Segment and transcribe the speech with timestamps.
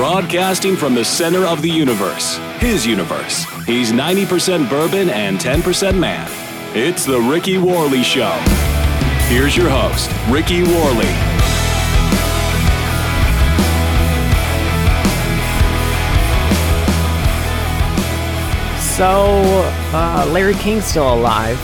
[0.00, 3.44] Broadcasting from the center of the universe, his universe.
[3.66, 6.26] He's 90% bourbon and 10% man.
[6.74, 8.32] It's The Ricky Worley Show.
[9.28, 11.04] Here's your host, Ricky Worley.
[18.96, 19.34] So,
[19.92, 21.60] uh, Larry King's still alive.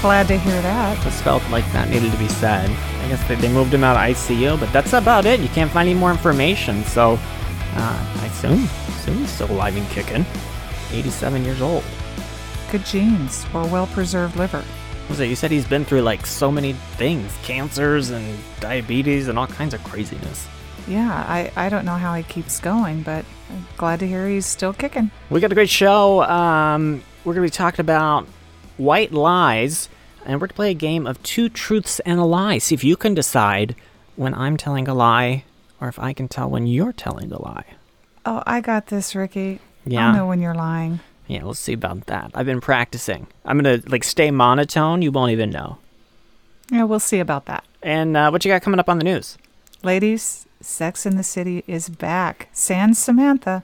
[0.00, 0.98] Glad to hear that.
[1.04, 2.74] Just felt like that needed to be said.
[3.04, 5.38] I guess they, they moved him out of ICU, but that's about it.
[5.38, 7.18] You can't find any more information, so
[7.74, 10.24] uh, I assume, assume he's still alive and kicking.
[10.90, 11.84] 87 years old.
[12.72, 14.64] Good genes or well preserved liver.
[15.10, 15.28] Was it?
[15.28, 19.74] You said he's been through like so many things cancers and diabetes and all kinds
[19.74, 20.48] of craziness.
[20.88, 24.46] Yeah, I, I don't know how he keeps going, but I'm glad to hear he's
[24.46, 25.10] still kicking.
[25.28, 26.22] We got a great show.
[26.22, 28.26] Um, we're going to be talking about
[28.78, 29.90] white lies,
[30.24, 32.58] and we're going to play a game of two truths and a lie.
[32.58, 33.74] See if you can decide
[34.16, 35.44] when I'm telling a lie
[35.80, 37.64] or if I can tell when you're telling a lie.
[38.26, 39.60] Oh, I got this, Ricky.
[39.84, 40.08] Yeah.
[40.08, 41.00] I know when you're lying.
[41.26, 42.30] Yeah, we'll see about that.
[42.34, 43.26] I've been practicing.
[43.44, 45.02] I'm going to like stay monotone.
[45.02, 45.78] You won't even know.
[46.70, 47.64] Yeah, we'll see about that.
[47.82, 49.36] And uh, what you got coming up on the news?
[49.82, 52.48] Ladies, Sex in the City is back.
[52.52, 53.62] Sans Samantha.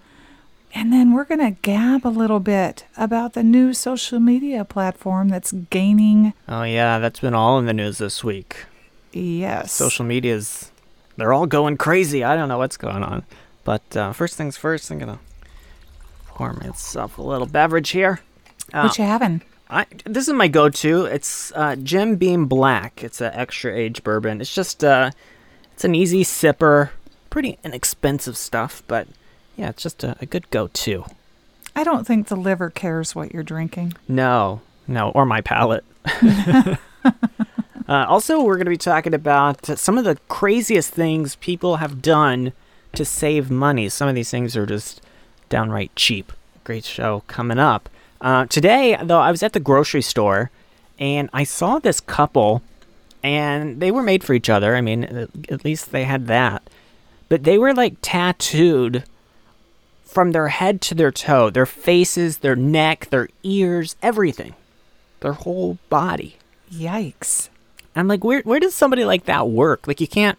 [0.73, 5.29] And then we're going to gab a little bit about the new social media platform
[5.29, 6.33] that's gaining.
[6.49, 8.67] Oh, yeah, that's been all in the news this week.
[9.12, 9.73] Yes.
[9.73, 10.71] Social media's,
[11.17, 12.23] they're all going crazy.
[12.23, 13.25] I don't know what's going on.
[13.65, 15.21] But uh, first things first, I'm going to
[16.27, 18.21] pour myself a little beverage here.
[18.73, 19.43] Uh, What you having?
[19.69, 21.05] I, this is my go-to.
[21.05, 23.05] It's uh, Jim Beam Black.
[23.05, 24.41] It's an extra age bourbon.
[24.41, 25.11] It's just uh,
[25.73, 26.91] it's an easy sipper,
[27.29, 29.07] pretty inexpensive stuff, but
[29.61, 31.05] yeah, it's just a, a good go-to.
[31.77, 33.92] I don't think the liver cares what you're drinking.
[34.08, 35.84] No, no, or my palate.
[36.25, 36.77] uh,
[37.86, 42.55] also, we're going to be talking about some of the craziest things people have done
[42.94, 43.91] to save money.
[43.91, 45.03] Some of these things are just
[45.50, 46.33] downright cheap.
[46.64, 47.91] Great show coming up.
[48.22, 50.50] Uh, today, though, I was at the grocery store
[50.99, 52.62] and I saw this couple,
[53.22, 54.75] and they were made for each other.
[54.75, 55.04] I mean,
[55.50, 56.62] at least they had that.
[57.28, 59.04] But they were like tattooed
[60.10, 64.54] from their head to their toe, their faces, their neck, their ears, everything,
[65.21, 66.37] their whole body.
[66.72, 67.48] Yikes.
[67.94, 69.87] I'm like, where where does somebody like that work?
[69.87, 70.38] Like, you can't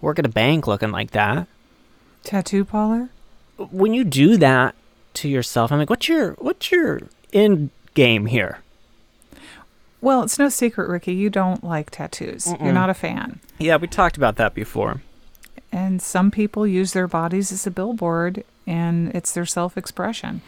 [0.00, 1.46] work at a bank looking like that.
[2.24, 3.10] Tattoo parlor?
[3.56, 4.74] When you do that
[5.14, 7.02] to yourself, I'm like, what's your what's your
[7.32, 8.60] end game here?
[10.00, 11.12] Well, it's no secret, Ricky.
[11.12, 12.54] You don't like tattoos.
[12.60, 13.40] You're not a fan.
[13.58, 15.02] Yeah, we talked about that before.
[15.72, 20.42] And some people use their bodies as a billboard and it's their self expression.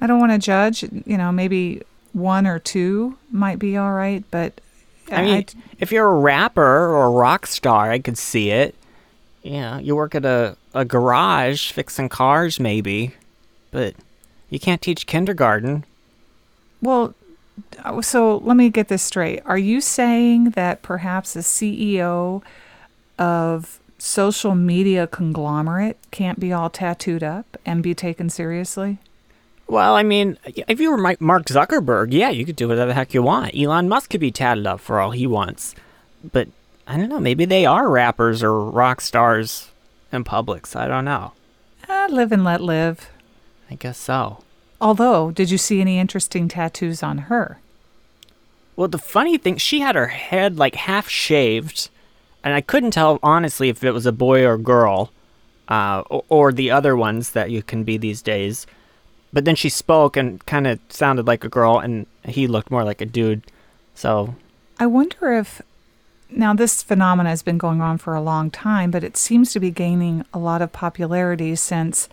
[0.00, 0.82] I don't want to judge.
[0.82, 4.60] You know, maybe one or two might be all right, but
[5.12, 5.46] I mean,
[5.78, 8.74] if you're a rapper or a rock star, I could see it.
[9.42, 13.14] Yeah, you work at a, a garage fixing cars, maybe,
[13.70, 13.94] but
[14.50, 15.84] you can't teach kindergarten.
[16.80, 17.14] well,
[18.00, 19.42] so let me get this straight.
[19.44, 22.42] Are you saying that perhaps a CEO
[23.18, 28.98] of social media conglomerate can't be all tattooed up and be taken seriously?
[29.66, 32.94] Well, I mean, if you were Mike- Mark Zuckerberg, yeah, you could do whatever the
[32.94, 33.54] heck you want.
[33.54, 35.74] Elon Musk could be tatted up for all he wants.
[36.32, 36.48] But
[36.86, 39.68] I don't know, maybe they are rappers or rock stars
[40.10, 40.66] in public.
[40.66, 41.32] So I don't know.
[41.88, 43.10] Ah, live and let live.
[43.70, 44.42] I guess so.
[44.80, 47.58] Although, did you see any interesting tattoos on her?
[48.76, 51.90] Well, the funny thing, she had her head like half shaved,
[52.48, 55.12] and I couldn't tell honestly if it was a boy or girl,
[55.68, 58.66] uh, or, or the other ones that you can be these days.
[59.34, 62.84] But then she spoke and kind of sounded like a girl, and he looked more
[62.84, 63.42] like a dude.
[63.94, 64.34] So
[64.80, 65.60] I wonder if
[66.30, 69.60] now this phenomena has been going on for a long time, but it seems to
[69.60, 72.08] be gaining a lot of popularity since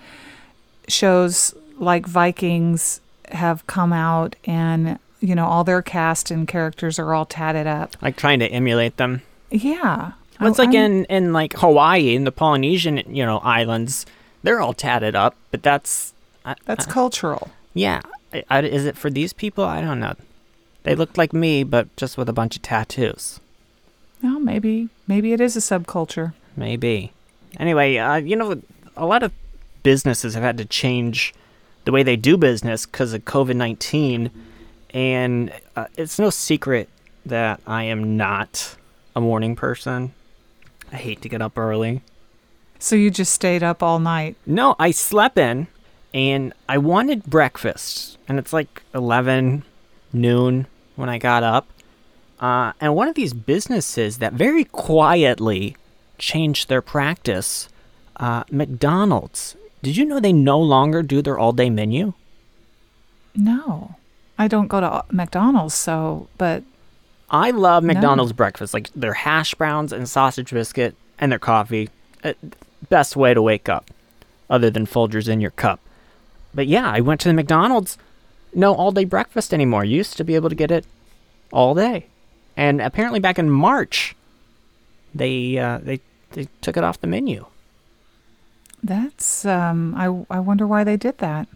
[0.90, 7.14] shows like Vikings have come out and you know all their cast and characters are
[7.14, 7.96] all tatted up.
[8.02, 9.22] like trying to emulate them.
[9.50, 10.12] Yeah.
[10.40, 14.06] Well, it's like I'm- in, in like Hawaii, in the Polynesian, you know, islands,
[14.44, 16.14] they're all tatted up, but that's
[16.46, 17.50] I, that's I- cultural.
[17.74, 18.02] yeah.
[18.50, 19.64] I, is it for these people?
[19.64, 20.14] I don't know.
[20.84, 23.40] They looked like me, but just with a bunch of tattoos.
[24.22, 26.34] Well, maybe maybe it is a subculture.
[26.58, 27.12] Maybe.
[27.60, 28.62] Anyway, uh, you know,
[28.98, 29.32] a lot of
[29.84, 31.34] businesses have had to change
[31.86, 34.30] the way they do business because of COVID 19.
[34.94, 36.90] And uh, it's no secret
[37.26, 38.76] that I am not
[39.16, 40.14] a morning person.
[40.96, 42.02] I hate to get up early.
[42.80, 44.38] So you just stayed up all night.
[44.46, 45.68] No, I slept in
[46.14, 48.18] and I wanted breakfast.
[48.30, 49.64] And it's like 11
[50.14, 51.68] noon when I got up.
[52.40, 55.76] Uh, and one of these businesses that very quietly
[56.18, 57.68] changed their practice
[58.18, 59.58] Uh, McDonald's.
[59.84, 62.14] Did you know they no longer do their all day menu?
[63.36, 63.96] No,
[64.40, 66.64] I don't go to McDonald's, so, but
[67.30, 67.94] I love No.
[67.94, 71.90] McDonald's breakfast, like their hash browns and sausage biscuit and their coffee.
[72.24, 72.34] Uh,
[72.90, 73.90] best way to wake up,
[74.50, 75.80] other than Folgers in your cup.
[76.54, 77.98] But yeah, I went to the McDonald's.
[78.54, 79.84] No all day breakfast anymore.
[79.84, 80.86] Used to be able to get it
[81.52, 82.06] all day,
[82.56, 84.16] and apparently back in March,
[85.14, 86.00] they uh, they
[86.32, 87.46] they took it off the menu.
[88.84, 91.48] that's, um, I, I wonder why they did that.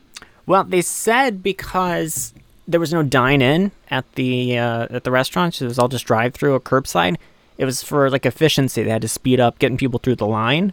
[0.45, 2.33] Well, they said because
[2.69, 6.05] there was no dine in at the uh, at the restaurants, it was all just
[6.05, 7.17] drive through or curbside.
[7.57, 8.83] It was for like efficiency.
[8.83, 10.71] They had to speed up getting people through the line.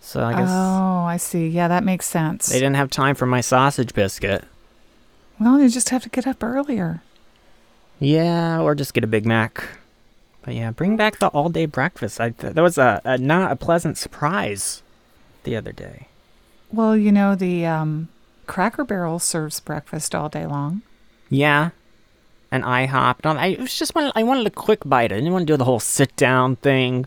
[0.00, 1.48] So I guess Oh, I see.
[1.48, 2.48] Yeah, that makes sense.
[2.48, 4.44] they didn't have time for my sausage biscuit.
[5.38, 7.02] Well, you just have to get up earlier.
[7.98, 9.62] Yeah, or just get a Big Mac.
[10.42, 12.18] But yeah, bring back the all day breakfast.
[12.20, 14.82] I th- that was a, a not a pleasant surprise
[15.44, 16.06] the other day.
[16.72, 18.08] Well, you know, the um,
[18.46, 20.80] Cracker Barrel serves breakfast all day long.
[21.30, 21.70] Yeah.
[22.52, 23.24] And IHOP.
[23.24, 25.12] No, I it was just wanted, I wanted a quick bite.
[25.12, 27.06] I didn't want to do the whole sit down thing.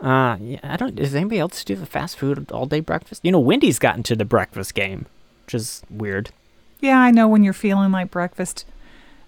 [0.00, 0.96] Uh, yeah, I don't.
[0.96, 3.20] Does anybody else do the fast food all day breakfast?
[3.22, 5.06] You know, Wendy's got into the breakfast game,
[5.44, 6.30] which is weird.
[6.80, 8.64] Yeah, I know when you're feeling like breakfast.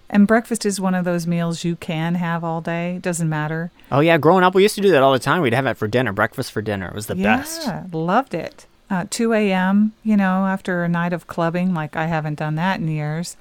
[0.09, 2.99] And breakfast is one of those meals you can have all day.
[3.01, 3.71] Doesn't matter.
[3.91, 5.41] Oh yeah, growing up, we used to do that all the time.
[5.41, 6.87] We'd have it for dinner, breakfast for dinner.
[6.87, 7.93] It was the yeah, best.
[7.93, 8.67] loved it.
[8.87, 12.79] Uh, 2 a.m., you know, after a night of clubbing, like I haven't done that
[12.79, 13.35] in years.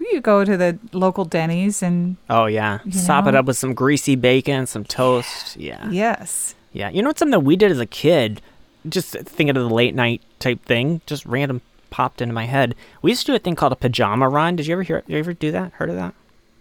[0.00, 4.14] You go to the local Denny's and Oh yeah, sop it up with some greasy
[4.14, 5.56] bacon, some toast.
[5.56, 6.54] Yeah, yes.
[6.72, 6.90] yeah.
[6.90, 8.40] You know what's something that we did as a kid?
[8.88, 11.00] Just thinking of the late night type thing.
[11.06, 11.60] Just random
[11.90, 12.74] popped into my head.
[13.02, 14.56] We used to do a thing called a pajama run.
[14.56, 15.02] Did you ever hear?
[15.06, 15.72] You ever do that?
[15.72, 16.14] Heard of that?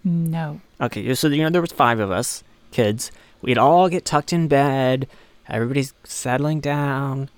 [0.03, 0.61] No.
[0.79, 3.11] Okay, so you know there was five of us kids.
[3.41, 5.07] We'd all get tucked in bed.
[5.47, 7.29] Everybody's settling down.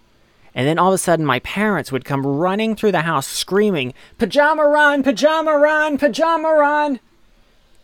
[0.57, 3.94] And then all of a sudden, my parents would come running through the house screaming,
[4.18, 7.00] Pajama run, pajama run, pajama run.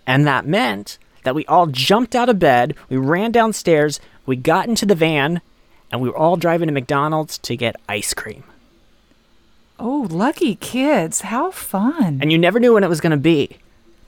[0.07, 4.67] And that meant that we all jumped out of bed, we ran downstairs, we got
[4.67, 5.39] into the van,
[5.91, 8.43] and we were all driving to McDonald's to get ice cream.
[9.77, 11.21] Oh, lucky kids.
[11.21, 12.17] How fun.
[12.23, 13.57] And you never knew when it was going to be.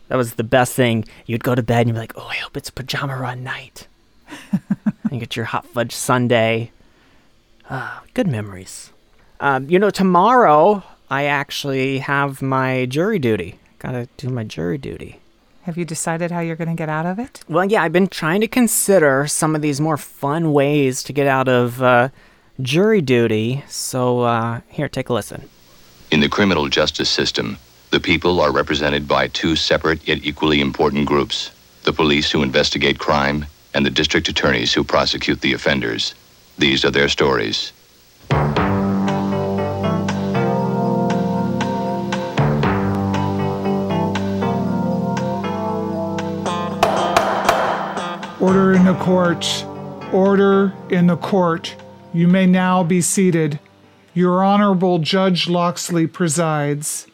[0.07, 1.05] That was the best thing.
[1.27, 3.87] You'd go to bed and you'd be like, oh, I hope it's pajama run night.
[4.51, 6.71] and you get your hot fudge sundae.
[7.69, 8.91] Ah, good memories.
[9.39, 13.59] Um, you know, tomorrow I actually have my jury duty.
[13.79, 15.19] Gotta do my jury duty.
[15.63, 17.43] Have you decided how you're going to get out of it?
[17.49, 21.25] Well, yeah, I've been trying to consider some of these more fun ways to get
[21.25, 22.09] out of uh,
[22.61, 23.63] jury duty.
[23.67, 25.49] So, uh, here, take a listen.
[26.11, 27.57] In the criminal justice system,
[27.89, 31.51] the people are represented by two separate yet equally important groups
[31.83, 36.13] the police who investigate crime and the district attorneys who prosecute the offenders.
[36.57, 37.73] These are their stories.
[48.39, 49.65] Order in the court.
[50.13, 51.75] Order in the court.
[52.13, 53.59] You may now be seated.
[54.13, 57.07] Your Honorable Judge Loxley presides.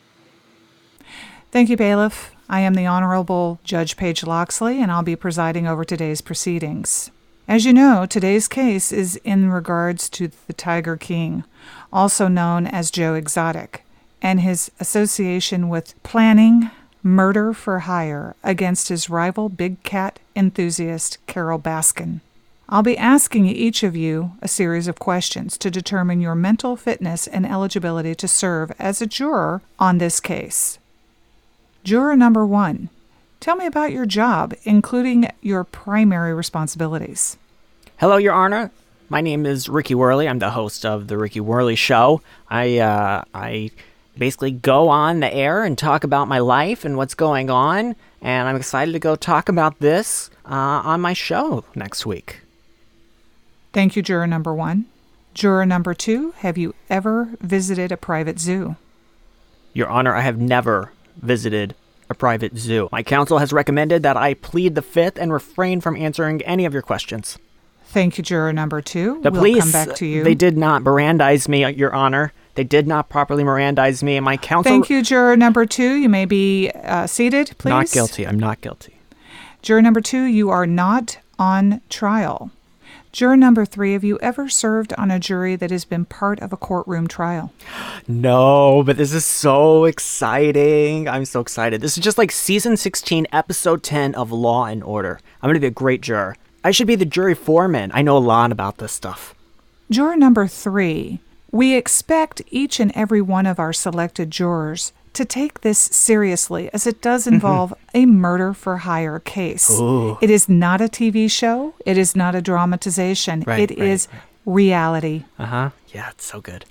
[1.52, 2.32] Thank you, bailiff.
[2.48, 7.12] I am the Honorable Judge Paige Loxley, and I'll be presiding over today's proceedings.
[7.48, 11.44] As you know, today's case is in regards to the Tiger King,
[11.92, 13.84] also known as Joe Exotic,
[14.22, 16.70] and his association with planning
[17.04, 22.22] murder for hire against his rival big cat enthusiast Carole Baskin.
[22.70, 27.28] I'll be asking each of you a series of questions to determine your mental fitness
[27.28, 30.80] and eligibility to serve as a juror on this case.
[31.84, 32.90] Juror number one,
[33.42, 37.38] tell me about your job, including your primary responsibilities.
[37.98, 38.72] Hello, Your Honor.
[39.10, 40.30] My name is Ricky Worley.
[40.30, 42.22] I'm the host of the Ricky Worley Show.
[42.50, 43.72] I uh, I
[44.18, 48.48] basically go on the air and talk about my life and what's going on, and
[48.48, 52.42] I'm excited to go talk about this uh, on my show next week.
[53.74, 54.86] Thank you, juror number one.
[55.34, 58.76] Juror number two, have you ever visited a private zoo?
[59.74, 61.74] Your Honor, I have never visited
[62.12, 62.88] a private zoo.
[62.92, 66.74] My counsel has recommended that I plead the fifth and refrain from answering any of
[66.74, 67.38] your questions.
[67.86, 69.20] Thank you, juror number two.
[69.22, 70.24] The we'll police, come back to you.
[70.24, 72.32] they did not Mirandize me, Your Honor.
[72.56, 74.72] They did not properly Mirandize me, and my counsel.
[74.72, 75.96] Thank you, juror number two.
[75.96, 77.72] You may be uh, seated, please.
[77.72, 78.26] Not guilty.
[78.26, 78.98] I'm not guilty.
[79.62, 82.52] Juror number two, you are not on trial.
[83.12, 86.54] Juror number three, have you ever served on a jury that has been part of
[86.54, 87.52] a courtroom trial?
[88.08, 91.10] No, but this is so exciting.
[91.10, 91.82] I'm so excited.
[91.82, 95.20] This is just like season 16, episode 10 of Law and Order.
[95.42, 96.38] I'm going to be a great juror.
[96.64, 97.92] I should be the jury foreman.
[97.94, 99.36] I know a lot about this stuff.
[99.90, 101.20] Juror number three.
[101.52, 106.88] We expect each and every one of our selected jurors to take this seriously as
[106.88, 109.70] it does involve a murder for hire case.
[109.80, 110.18] Ooh.
[110.22, 114.08] It is not a TV show, it is not a dramatization, Right, It right, is
[114.46, 115.26] reality.
[115.38, 115.70] Uh huh.
[115.94, 116.66] Yeah, it's so good.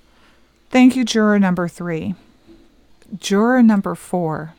[0.69, 2.15] Thank you, juror number three.
[3.19, 4.53] Juror number four.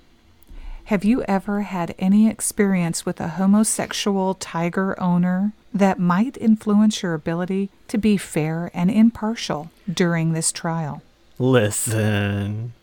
[0.85, 7.15] Have you ever had any experience with a homosexual tiger owner that might influence your
[7.15, 11.03] ability to be fair and impartial during this trial?
[11.39, 12.75] Listen.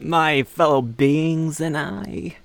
[0.00, 2.36] My fellow beings and I,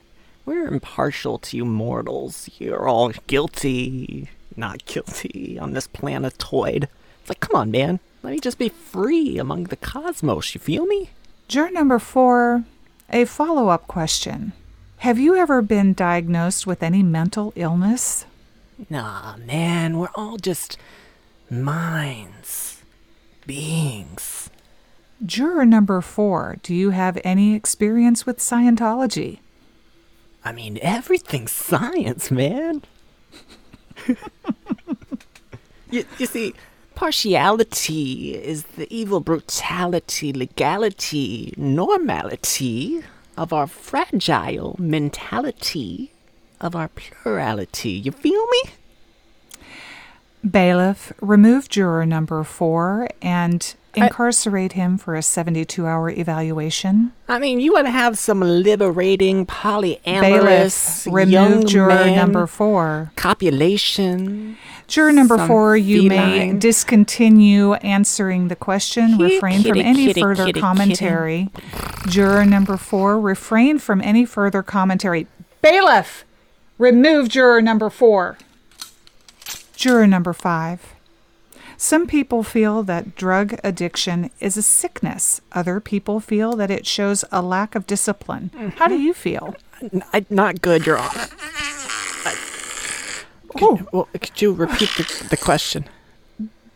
[0.46, 2.50] we're impartial to you mortals.
[2.58, 4.28] You're all guilty,
[4.58, 6.90] not guilty on this planetoid.
[7.22, 8.00] It's like, come on, man.
[8.24, 10.56] Let me just be free among the cosmos.
[10.56, 11.12] You feel me?
[11.48, 12.64] Juror number four,
[13.10, 14.54] a follow up question.
[14.98, 18.26] Have you ever been diagnosed with any mental illness?
[18.90, 19.98] Nah, man.
[20.00, 20.78] We're all just
[21.50, 22.73] minds,
[23.46, 24.50] beings.
[25.26, 29.40] Juror number four, do you have any experience with Scientology?
[30.44, 32.84] I mean, everything's science, man.
[35.90, 36.54] you, you see,
[36.96, 43.04] partiality is the evil brutality, legality, normality
[43.38, 46.12] of our fragile mentality,
[46.60, 47.92] of our plurality.
[47.92, 48.64] You feel me?
[50.50, 57.14] Bailiff, remove juror number four and incarcerate him for a 72 hour evaluation.
[57.28, 62.48] I mean, you want to have some liberating, polyamorous, Bailiff, remove young juror man number
[62.48, 63.12] four.
[63.16, 64.58] copulation.
[64.88, 69.18] Juror number four, you may discontinue answering the question.
[69.18, 71.50] Kitty, refrain from any kitty, further kitty, commentary.
[72.08, 75.26] Juror number four, refrain from any further commentary.
[75.62, 76.26] Bailiff,
[76.78, 78.38] remove juror number four.
[79.76, 80.94] Juror number five.
[81.78, 85.42] Some people feel that drug addiction is a sickness.
[85.52, 88.52] Other people feel that it shows a lack of discipline.
[88.78, 89.04] How do mm-hmm.
[89.04, 89.56] you feel?
[90.14, 91.28] I- not good, Your Honor.
[93.62, 95.86] Oh, Well, could you repeat the, the question?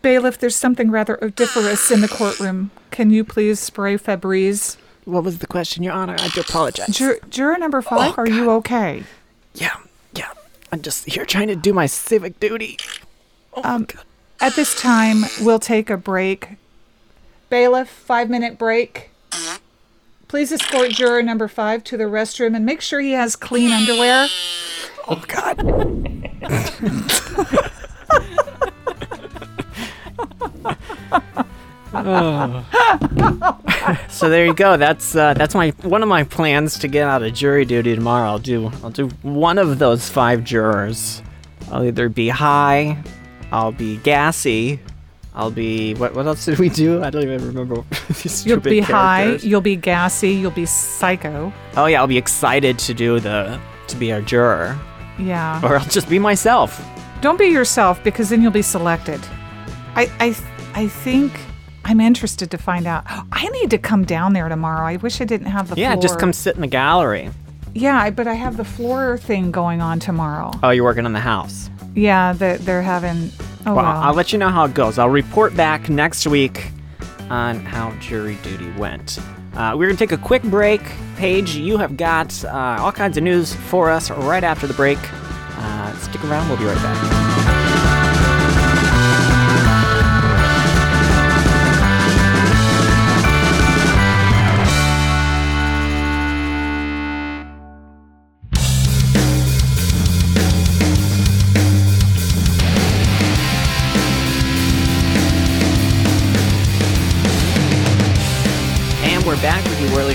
[0.01, 2.71] bailiff, there's something rather odoriferous in the courtroom.
[2.91, 4.77] Can you please spray Febreze?
[5.03, 6.15] What was the question, Your Honor?
[6.17, 6.95] I do apologize.
[6.95, 9.03] Jur- juror number five, Oh, are you okay?
[9.53, 9.75] Yeah.
[10.71, 12.77] I'm just here trying to do my civic duty.
[13.53, 14.03] Oh, um, God.
[14.39, 16.57] At this time, we'll take a break.
[17.49, 19.11] Bailiff, five minute break.
[20.27, 24.27] Please escort juror number five to the restroom and make sure he has clean underwear.
[25.07, 25.57] Oh, God.
[32.05, 33.57] Oh.
[34.09, 34.77] so there you go.
[34.77, 38.27] That's uh, that's my one of my plans to get out of jury duty tomorrow.
[38.29, 41.21] I'll do I'll do one of those five jurors.
[41.71, 42.97] I'll either be high,
[43.51, 44.79] I'll be gassy,
[45.35, 47.03] I'll be what what else did we do?
[47.03, 47.83] I don't even remember.
[48.45, 51.51] You'll be high, you'll be gassy, you'll be psycho.
[51.75, 54.77] Oh yeah, I'll be excited to do the to be a juror,
[55.19, 55.61] Yeah.
[55.63, 56.81] or I'll just be myself.
[57.21, 59.19] Don't be yourself because then you'll be selected.
[59.95, 60.35] I I
[60.73, 61.31] I think
[61.89, 63.05] I'm interested to find out.
[63.31, 64.85] I need to come down there tomorrow.
[64.85, 66.01] I wish I didn't have the Yeah, floor.
[66.01, 67.29] just come sit in the gallery.
[67.73, 70.51] Yeah, I- but I have the floor thing going on tomorrow.
[70.63, 71.69] Oh, you're working on the house.
[71.95, 73.31] Yeah, they're, they're having.
[73.65, 73.85] Oh, Well, well.
[73.85, 74.99] I'll let you know how it goes.
[74.99, 76.67] I'll report back next week
[77.29, 79.17] on how jury duty went.
[79.55, 80.81] Uh, we're going to take a quick break.
[81.15, 84.99] Paige, you have got uh, all kinds of news for us right after the break.
[85.57, 88.06] Uh, stick around, we'll be right back.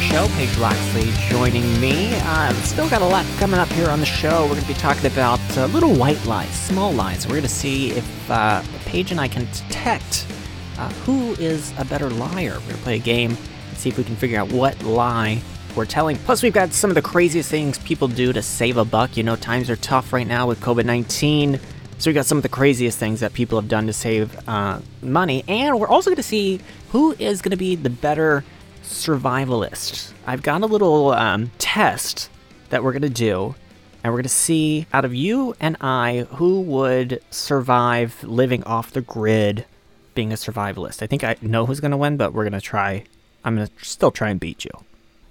[0.02, 0.26] Show.
[0.28, 2.10] Paige Loxley joining me.
[2.22, 4.42] Uh, still got a lot coming up here on the show.
[4.42, 7.26] We're going to be talking about uh, little white lies, small lies.
[7.26, 10.26] We're going to see if uh, Paige and I can detect
[10.78, 12.54] uh, who is a better liar.
[12.54, 13.36] We're going to play a game
[13.68, 15.40] and see if we can figure out what lie
[15.76, 16.16] we're telling.
[16.16, 19.16] Plus, we've got some of the craziest things people do to save a buck.
[19.16, 21.60] You know, times are tough right now with COVID 19.
[21.98, 24.80] So we got some of the craziest things that people have done to save uh,
[25.00, 28.42] money, and we're also going to see who is going to be the better
[28.82, 30.12] survivalist.
[30.26, 32.30] I've got a little um, test
[32.70, 33.54] that we're going to do,
[34.02, 38.92] and we're going to see out of you and I who would survive living off
[38.92, 39.64] the grid,
[40.14, 41.02] being a survivalist.
[41.02, 43.04] I think I know who's going to win, but we're going to try.
[43.44, 44.70] I'm going to still try and beat you.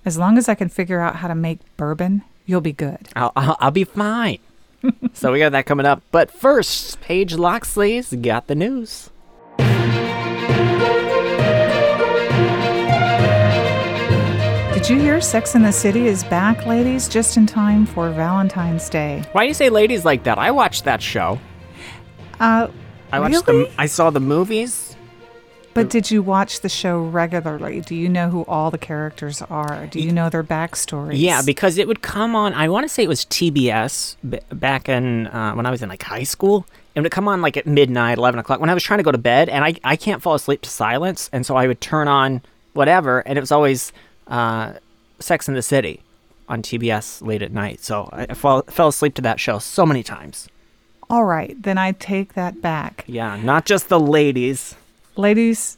[0.03, 3.09] as long as I can figure out how to make bourbon, you'll be good.
[3.15, 4.39] I'll, I'll, I'll be fine.
[5.13, 6.01] so we got that coming up.
[6.11, 9.09] But first, Paige Loxley's got the news.
[14.81, 18.89] Did you hear Sex in the City is back, ladies, just in time for Valentine's
[18.89, 19.23] Day?
[19.31, 20.39] Why do you say ladies like that?
[20.39, 21.39] I watched that show.
[22.39, 22.67] Uh,
[23.11, 23.65] I watched really?
[23.65, 24.95] the I saw the movies.
[25.75, 27.81] But did you watch the show regularly?
[27.81, 29.85] Do you know who all the characters are?
[29.85, 31.19] Do you know their backstories?
[31.19, 32.55] Yeah, because it would come on.
[32.55, 35.89] I want to say it was TBS b- back in uh, when I was in
[35.89, 36.65] like high school.
[36.95, 39.11] It would come on like at midnight, eleven o'clock when I was trying to go
[39.11, 42.07] to bed, and I I can't fall asleep to silence, and so I would turn
[42.07, 42.41] on
[42.73, 43.93] whatever, and it was always
[44.31, 44.73] uh,
[45.19, 46.01] Sex in the City
[46.49, 47.83] on TBS late at night.
[47.83, 50.47] So I, I fall, fell asleep to that show so many times.
[51.09, 53.03] All right, then I take that back.
[53.05, 54.75] Yeah, not just the ladies.
[55.17, 55.77] Ladies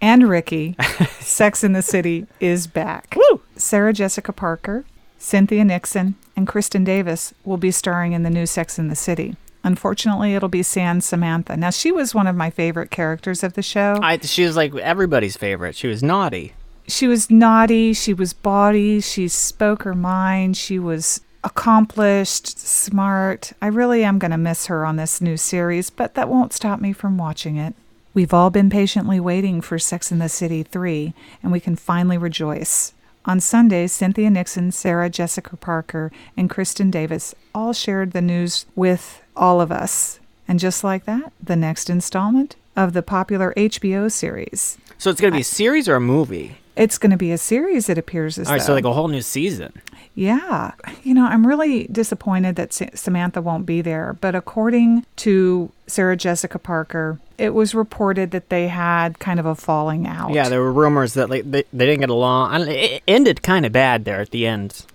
[0.00, 0.76] and Ricky,
[1.18, 3.16] Sex in the City is back.
[3.16, 3.42] Woo!
[3.56, 4.84] Sarah Jessica Parker,
[5.18, 9.36] Cynthia Nixon, and Kristin Davis will be starring in the new Sex in the City.
[9.64, 11.56] Unfortunately, it'll be San Samantha.
[11.56, 13.98] Now, she was one of my favorite characters of the show.
[14.00, 15.74] I she was like everybody's favorite.
[15.74, 16.54] She was naughty.
[16.90, 23.52] She was naughty, she was bawdy, she spoke her mind, she was accomplished, smart.
[23.62, 26.80] I really am going to miss her on this new series, but that won't stop
[26.80, 27.74] me from watching it.
[28.12, 32.18] We've all been patiently waiting for Sex in the City 3, and we can finally
[32.18, 32.92] rejoice.
[33.24, 39.22] On Sunday, Cynthia Nixon, Sarah Jessica Parker, and Kristin Davis all shared the news with
[39.36, 40.18] all of us.
[40.48, 44.76] And just like that, the next installment of the popular HBO series.
[44.98, 46.56] So it's gonna be a series or a movie?
[46.80, 48.68] It's going to be a series, it appears as All right, though.
[48.68, 49.74] so like a whole new season.
[50.14, 50.72] Yeah.
[51.02, 54.16] You know, I'm really disappointed that Sa- Samantha won't be there.
[54.18, 59.54] But according to Sarah Jessica Parker, it was reported that they had kind of a
[59.54, 60.32] falling out.
[60.32, 62.50] Yeah, there were rumors that like they, they didn't get along.
[62.50, 64.86] I don't, it ended kind of bad there at the end.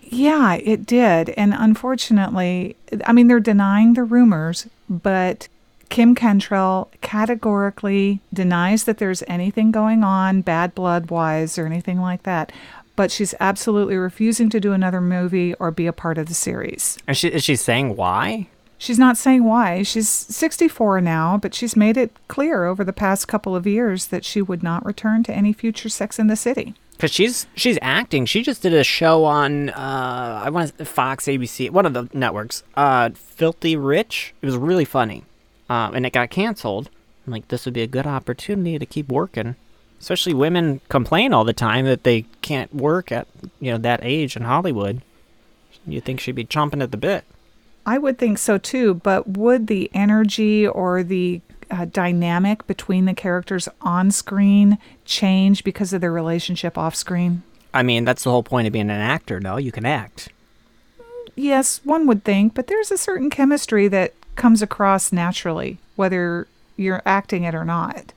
[0.00, 1.30] Yeah, it did.
[1.30, 5.48] And unfortunately, I mean, they're denying the rumors, but
[5.88, 12.22] Kim Cattrall categorically denies that there's anything going on bad blood wise or anything like
[12.24, 12.52] that.
[12.96, 16.96] But she's absolutely refusing to do another movie or be a part of the series.
[17.08, 18.48] And she is she saying why?
[18.78, 19.82] She's not saying why.
[19.82, 24.24] She's 64 now, but she's made it clear over the past couple of years that
[24.24, 26.74] she would not return to any future Sex in the City.
[26.92, 28.26] Because she's she's acting.
[28.26, 32.62] She just did a show on uh I want Fox, ABC, one of the networks.
[32.76, 34.34] Uh, Filthy Rich.
[34.42, 35.24] It was really funny,
[35.68, 36.90] um, and it got canceled.
[37.26, 39.56] I'm like, this would be a good opportunity to keep working.
[40.00, 43.26] Especially women complain all the time that they can't work at
[43.60, 45.00] you know that age in Hollywood.
[45.86, 47.24] You think she'd be chomping at the bit?
[47.86, 53.14] I would think so too, but would the energy or the uh, dynamic between the
[53.14, 57.42] characters on screen change because of their relationship off screen?
[57.72, 59.40] I mean, that's the whole point of being an actor.
[59.40, 60.28] No, you can act.
[61.34, 67.02] Yes, one would think, but there's a certain chemistry that comes across naturally, whether you're
[67.06, 68.12] acting it or not.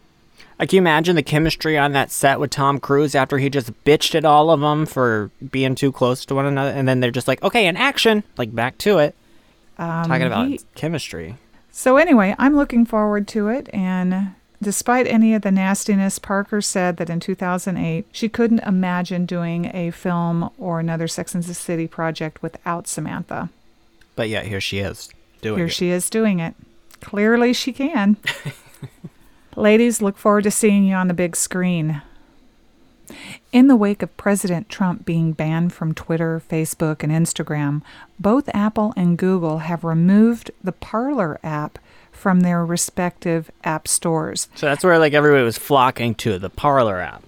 [0.59, 3.71] Like, can you imagine the chemistry on that set with Tom Cruise after he just
[3.83, 7.11] bitched at all of them for being too close to one another, and then they're
[7.11, 9.15] just like, "Okay, in action!" Like back to it.
[9.77, 11.35] Talking about Um, he- chemistry.
[11.71, 16.97] So anyway, I'm looking forward to it and despite any of the nastiness, Parker said
[16.97, 21.85] that in 2008 she couldn't imagine doing a film or another Sex and the City
[21.85, 23.49] project without Samantha.
[24.15, 25.09] But yet here she is
[25.41, 25.71] doing Here it.
[25.71, 26.55] she is doing it.
[27.01, 28.17] Clearly she can.
[29.55, 32.01] Ladies, look forward to seeing you on the big screen.
[33.51, 37.81] In the wake of President Trump being banned from Twitter, Facebook, and Instagram,
[38.19, 41.79] both Apple and Google have removed the Parler app
[42.11, 44.49] from their respective app stores.
[44.55, 47.23] so that's where like everybody was flocking to the Parler app.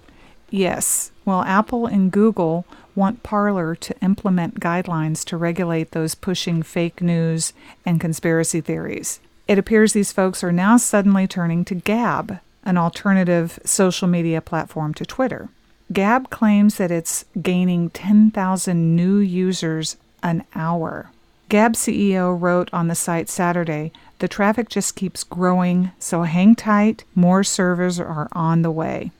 [0.50, 2.66] Yes, well, Apple and Google
[3.00, 7.54] want Parler to implement guidelines to regulate those pushing fake news
[7.86, 9.20] and conspiracy theories.
[9.48, 14.92] It appears these folks are now suddenly turning to Gab, an alternative social media platform
[14.94, 15.48] to Twitter.
[15.90, 21.10] Gab claims that it's gaining 10,000 new users an hour.
[21.48, 27.04] Gab CEO wrote on the site Saturday the traffic just keeps growing, so hang tight,
[27.14, 29.10] more servers are on the way.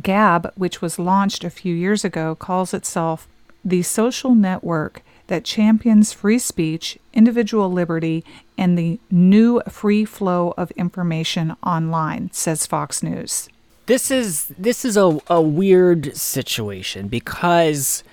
[0.00, 3.26] Gab, which was launched a few years ago, calls itself
[3.64, 8.24] the social network that champions free speech, individual liberty,
[8.58, 13.48] and the new free flow of information online, says Fox News.
[13.86, 18.04] This is this is a, a weird situation because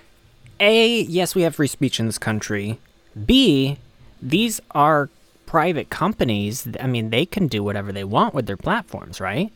[0.59, 2.79] A, yes, we have free speech in this country.
[3.25, 3.77] B,
[4.21, 5.09] these are
[5.45, 6.67] private companies.
[6.79, 9.51] I mean, they can do whatever they want with their platforms, right?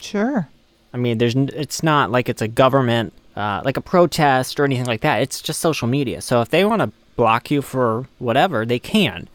[0.00, 0.48] Sure.
[0.96, 4.86] I mean, there's it's not like it's a government, uh, like a protest or anything
[4.86, 5.20] like that.
[5.20, 6.22] It's just social media.
[6.22, 9.28] So if they want to block you for whatever, they can.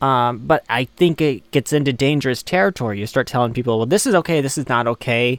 [0.00, 2.98] Um, but I think it gets into dangerous territory.
[2.98, 5.38] You start telling people, well, this is okay, this is not okay.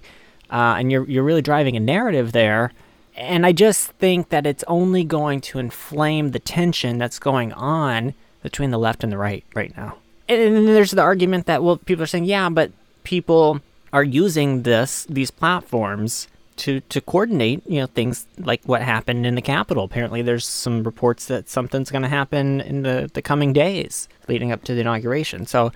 [0.49, 2.71] Uh, and you're, you're really driving a narrative there.
[3.17, 8.13] And I just think that it's only going to inflame the tension that's going on
[8.41, 9.97] between the left and the right right now.
[10.29, 12.71] And, and then there's the argument that, well, people are saying, yeah, but
[13.03, 13.59] people
[13.97, 19.33] are using this, these platforms to to coordinate you know things like what happened in
[19.33, 19.83] the Capitol.
[19.83, 24.51] Apparently, there's some reports that something's going to happen in the the coming days leading
[24.51, 25.47] up to the inauguration.
[25.47, 25.71] So,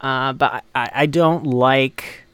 [0.00, 2.24] uh, but I, I don't like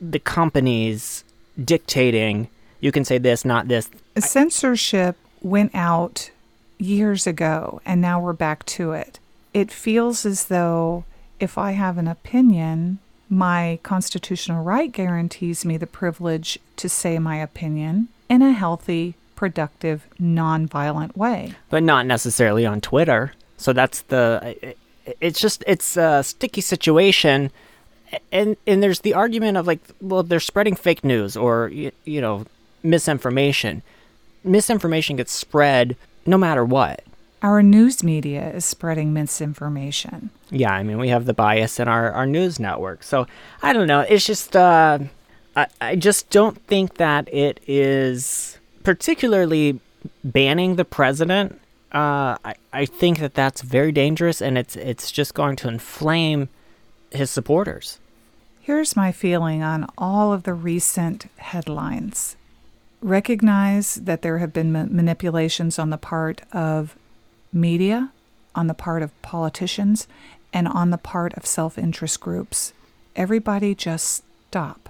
[0.00, 1.24] the companies
[1.62, 2.48] dictating.
[2.80, 3.88] You can say this, not this.
[4.18, 6.30] Censorship went out
[6.78, 9.18] years ago, and now we're back to it.
[9.54, 11.04] It feels as though
[11.40, 17.36] if I have an opinion my constitutional right guarantees me the privilege to say my
[17.36, 21.54] opinion in a healthy, productive, nonviolent way.
[21.70, 23.32] But not necessarily on Twitter.
[23.56, 24.74] So that's the.
[25.20, 27.50] It's just it's a sticky situation,
[28.30, 32.20] and and there's the argument of like, well, they're spreading fake news or you, you
[32.20, 32.44] know
[32.82, 33.82] misinformation.
[34.44, 37.02] Misinformation gets spread no matter what
[37.42, 40.30] our news media is spreading misinformation.
[40.50, 43.02] Yeah, I mean, we have the bias in our, our news network.
[43.02, 43.26] So
[43.62, 44.00] I don't know.
[44.00, 44.98] It's just, uh,
[45.54, 49.80] I, I just don't think that it is particularly
[50.24, 51.60] banning the president.
[51.92, 56.48] Uh, I, I think that that's very dangerous and it's, it's just going to inflame
[57.10, 57.98] his supporters.
[58.60, 62.36] Here's my feeling on all of the recent headlines.
[63.00, 66.96] Recognize that there have been ma- manipulations on the part of
[67.52, 68.12] media,
[68.54, 70.08] on the part of politicians,
[70.52, 72.72] and on the part of self interest groups.
[73.16, 74.88] Everybody just stop.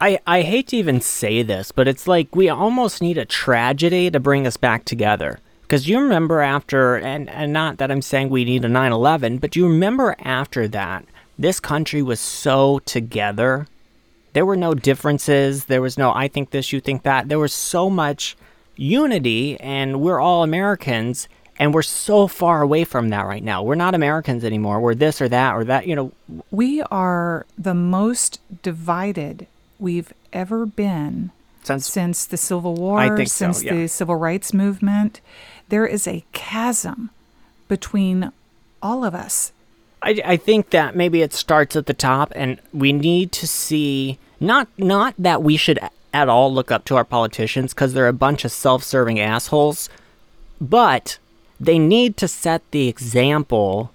[0.00, 4.10] I, I hate to even say this, but it's like we almost need a tragedy
[4.10, 5.40] to bring us back together.
[5.62, 9.38] Because you remember after, and, and not that I'm saying we need a 9 11,
[9.38, 11.04] but you remember after that,
[11.38, 13.66] this country was so together.
[14.32, 15.66] There were no differences.
[15.66, 17.28] There was no, I think this, you think that.
[17.28, 18.36] There was so much
[18.76, 21.28] unity, and we're all Americans.
[21.58, 23.62] And we're so far away from that right now.
[23.62, 24.80] We're not Americans anymore.
[24.80, 26.12] We're this or that or that, you know.
[26.50, 29.46] We are the most divided
[29.78, 31.30] we've ever been
[31.64, 33.74] since, since the Civil War, since so, yeah.
[33.74, 35.20] the Civil Rights Movement.
[35.68, 37.10] There is a chasm
[37.66, 38.32] between
[38.80, 39.52] all of us.
[40.00, 44.18] I, I think that maybe it starts at the top, and we need to see
[44.40, 45.80] not not that we should
[46.14, 49.88] at all look up to our politicians because they're a bunch of self-serving assholes,
[50.60, 51.18] but
[51.60, 53.92] they need to set the example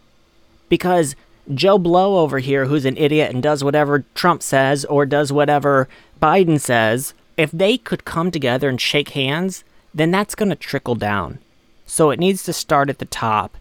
[0.70, 1.16] because
[1.54, 5.88] Joe Blow over here, who's an idiot and does whatever Trump says or does whatever
[6.22, 10.96] Biden says, if they could come together and shake hands, then that's going to trickle
[10.96, 11.40] down.
[11.86, 13.58] So it needs to start at the top.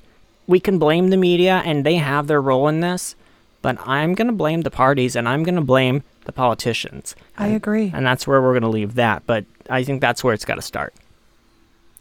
[0.47, 3.15] We can blame the media and they have their role in this,
[3.63, 7.17] but I'm going to blame the parties and I'm going to blame the politicians.
[7.37, 7.91] I agree.
[7.93, 10.57] And that's where we're going to leave that, but I think that's where it's got
[10.57, 10.95] to start.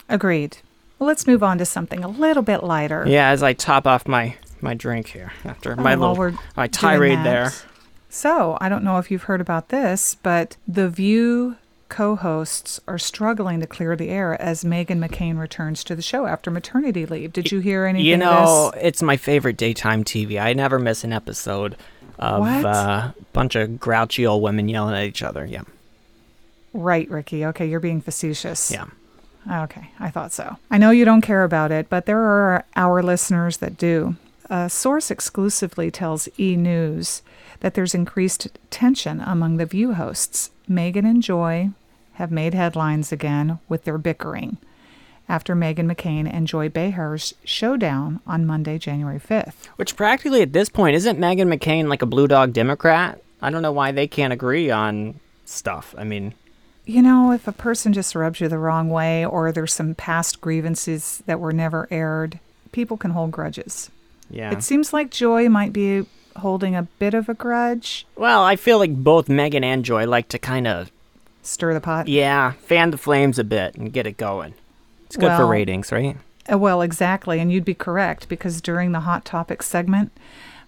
[0.10, 0.58] Agreed.
[1.02, 3.06] Well, let's move on to something a little bit lighter.
[3.08, 6.68] Yeah, as I top off my my drink here after my oh, well, little my
[6.68, 7.52] tirade there.
[8.08, 11.56] So I don't know if you've heard about this, but the View
[11.90, 16.52] co-hosts are struggling to clear the air as Meghan McCain returns to the show after
[16.52, 17.34] maternity leave.
[17.34, 18.06] Did you hear anything?
[18.06, 20.40] You know, it's my favorite daytime TV.
[20.40, 21.78] I never miss an episode
[22.20, 25.46] of a uh, bunch of grouchy old women yelling at each other.
[25.46, 25.64] Yeah.
[26.74, 27.44] Right, Ricky.
[27.48, 28.70] Okay, you're being facetious.
[28.70, 28.86] Yeah.
[29.50, 30.58] Oh, okay, I thought so.
[30.70, 34.16] I know you don't care about it, but there are our listeners that do.
[34.50, 36.56] A source exclusively tells E!
[36.56, 37.22] News
[37.62, 40.52] that there's increased tension among the View hosts.
[40.70, 41.70] Meghan and Joy
[42.14, 44.58] have made headlines again with their bickering
[45.30, 49.68] after Meghan McCain and Joy Behar's showdown on Monday, January 5th.
[49.78, 53.22] Which practically at this point, isn't Meghan McCain like a blue dog Democrat?
[53.42, 55.96] I don't know why they can't agree on stuff.
[55.98, 56.34] I mean,
[56.86, 60.42] you know, if a person just rubs you the wrong way or there's some past
[60.42, 62.40] grievances that were never aired,
[62.72, 63.90] people can hold grudges.
[64.30, 64.52] Yeah.
[64.52, 66.06] It seems like Joy might be
[66.38, 68.06] holding a bit of a grudge.
[68.16, 70.92] Well, I feel like both Meghan and Joy like to kind of
[71.44, 72.08] stir the pot.
[72.08, 74.54] Yeah, fan the flames a bit and get it going.
[75.06, 76.18] It's good well, for ratings, right?
[76.52, 77.40] Uh, well, exactly.
[77.40, 80.12] And you'd be correct because during the Hot Topic segment,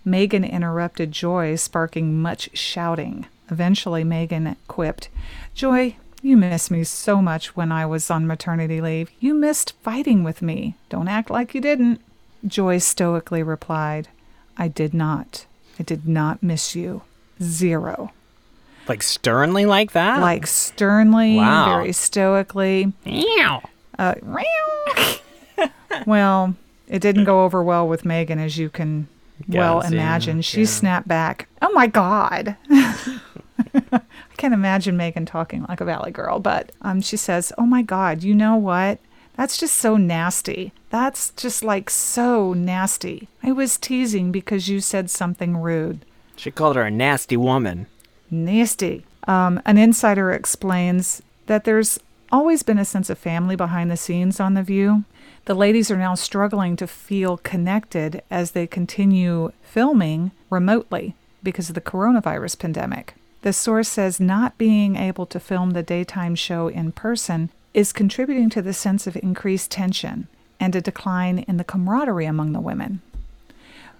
[0.06, 3.26] Meghan interrupted Joy, sparking much shouting.
[3.50, 5.10] Eventually, Meghan quipped,
[5.54, 9.12] Joy, you missed me so much when I was on maternity leave.
[9.20, 10.76] You missed fighting with me.
[10.88, 12.00] Don't act like you didn't.
[12.48, 14.08] Joy stoically replied,
[14.58, 15.46] I did not.
[15.78, 17.02] I did not miss you.
[17.42, 18.14] Zero.
[18.88, 20.22] Like sternly like that?
[20.22, 21.66] Like sternly, wow.
[21.66, 22.94] very stoically.
[23.06, 23.62] Meow.
[24.00, 24.16] Uh,
[26.06, 26.56] well,
[26.88, 29.10] It didn't go over well with Meghan, as you can
[29.50, 30.42] well yeah, imagine.
[30.42, 30.68] She yeah.
[30.68, 31.50] snapped back.
[31.62, 32.56] Oh my God.
[33.92, 34.02] I
[34.38, 38.24] can't imagine Meghan talking like a Valley girl, but um, she says, Oh my God,
[38.24, 39.00] you know what?
[39.36, 40.72] That's just so nasty.
[40.90, 43.28] That's just like so nasty.
[43.42, 46.06] I was teasing because you said something rude.
[46.36, 47.88] She called her a nasty woman.
[48.30, 49.06] Nasty.
[49.28, 52.00] Um, an insider explains that there's
[52.32, 55.04] always been a sense of family behind the scenes on The View.
[55.46, 61.76] The ladies are now struggling to feel connected as they continue filming remotely because of
[61.76, 63.16] the coronavirus pandemic.
[63.44, 68.50] The source says not being able to film the daytime show in person is contributing
[68.52, 70.28] to the sense of increased tension
[70.62, 73.02] and a decline in the camaraderie among the women.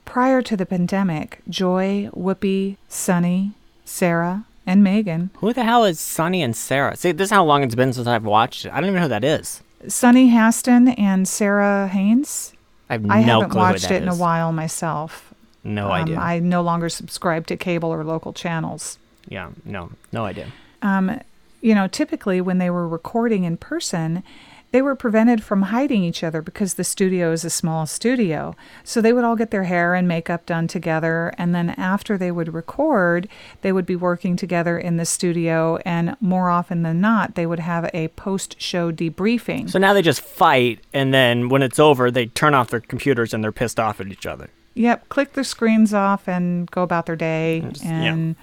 [0.06, 3.52] Prior to the pandemic, Joy, Whoopi, Sunny,
[3.84, 6.96] Sarah, and Meghan Who the hell is Sunny and Sarah?
[6.96, 8.72] See, this is how long it's been since I've watched it.
[8.72, 9.62] I don't even know who that is.
[9.90, 12.54] Sunny Hostin and Sara Haines.
[12.90, 15.34] I have I no haven't watched it in a while myself.
[15.66, 16.18] No Um, idea.
[16.18, 18.98] I no longer subscribe to cable or local channels.
[19.28, 20.48] Yeah, no, no idea.
[20.82, 21.20] Um,
[21.62, 24.24] you know, typically when they were recording in person,
[24.72, 28.56] they were prevented from hiding each other because the studio is a small studio.
[28.84, 31.32] So they would all get their hair and makeup done together.
[31.38, 33.30] And then after they would record,
[33.62, 35.78] they would be working together in the studio.
[35.86, 39.70] And more often than not, they would have a post show debriefing.
[39.70, 43.32] So now they just fight, and then when it's over, they turn off their computers
[43.32, 44.50] and they're pissed off at each other.
[44.74, 48.34] Yep, click their screens off and go about their day, Just- yeah.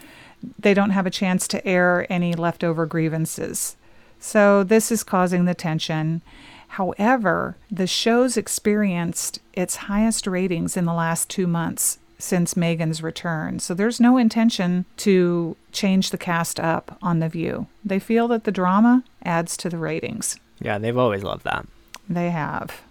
[0.59, 3.77] They don't have a chance to air any leftover grievances.
[4.19, 6.23] So this is causing the tension.
[6.69, 13.59] However, the show's experienced its highest ratings in the last two months since Meghan's return.
[13.59, 17.67] So there's no intention to change the cast up on The View.
[17.85, 20.39] They feel that the drama adds to the ratings.
[20.61, 21.67] Yeah, they've always loved that.
[22.09, 22.83] They have.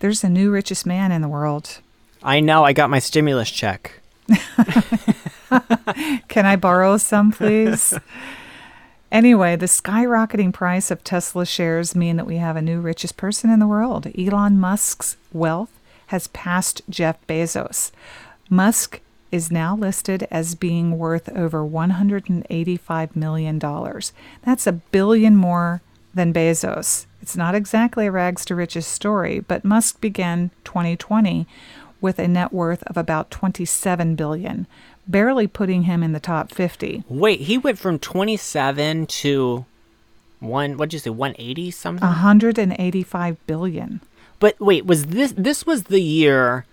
[0.00, 1.80] There's a new richest man in the world.
[2.22, 2.64] I know.
[2.64, 4.00] I got my stimulus check.
[6.28, 7.94] Can I borrow some, please?
[9.12, 13.50] anyway, the skyrocketing price of Tesla shares mean that we have a new richest person
[13.50, 14.06] in the world.
[14.18, 15.78] Elon Musk's wealth
[16.08, 17.90] has passed Jeff Bezos.
[18.48, 19.00] Musk
[19.32, 23.58] is now listed as being worth over $185 million.
[23.58, 25.82] That's a billion more
[26.14, 27.06] than Bezos.
[27.20, 31.46] It's not exactly a rags to riches story, but Musk began 2020
[32.00, 34.66] with a net worth of about 27 billion,
[35.08, 37.04] barely putting him in the top 50.
[37.08, 39.64] Wait, he went from 27 to
[40.40, 40.76] one.
[40.76, 41.10] What'd you say?
[41.10, 42.06] 180 something.
[42.06, 44.00] 185 billion.
[44.38, 46.66] But wait, was this this was the year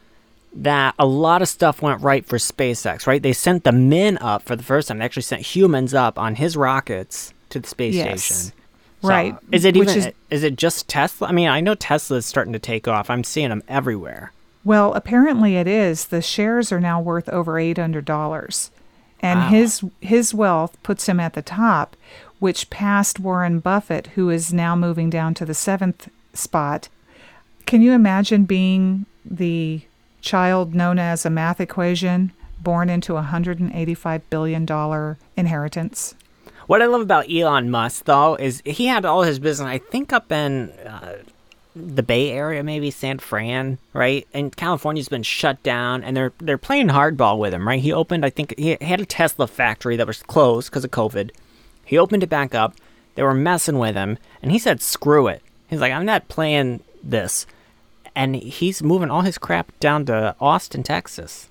[0.56, 3.24] that a lot of stuff went right for SpaceX, right?
[3.24, 5.00] They sent the men up for the first time.
[5.00, 8.24] They actually sent humans up on his rockets to the space Yes.
[8.24, 8.54] station.
[9.02, 9.90] So, Right, Is it even?
[9.98, 11.28] is- Is, it just Tesla?
[11.28, 13.10] I mean, I know Tesla is starting to take off.
[13.10, 14.32] I'm seeing them everywhere.
[14.66, 16.06] Well, apparently it is.
[16.06, 18.70] The shares are now worth over $800.
[19.22, 19.48] And Wow.
[19.50, 21.96] his his wealth puts him at the top,
[22.40, 26.90] which passed Warren Buffett, who is now moving down to the 7th spot.
[27.66, 29.82] Can you imagine being the
[30.22, 36.16] child known as a math equation born into a $185 billion inheritance?
[36.68, 40.12] What I love about Elon Musk, though, is he had all his business, I think,
[40.14, 41.16] up in uh,
[41.76, 44.28] the Bay Area, maybe San Fran, right?
[44.34, 47.80] And California's been shut down, and they're they're playing hardball with him, right?
[47.82, 51.32] He opened, I think, he had a Tesla factory that was closed because of COVID.
[51.86, 52.76] He opened it back up.
[53.16, 56.82] They were messing with him, and he said, "Screw it." He's like, "I'm not playing
[57.04, 57.46] this,"
[58.16, 61.50] and he's moving all his crap down to Austin, Texas.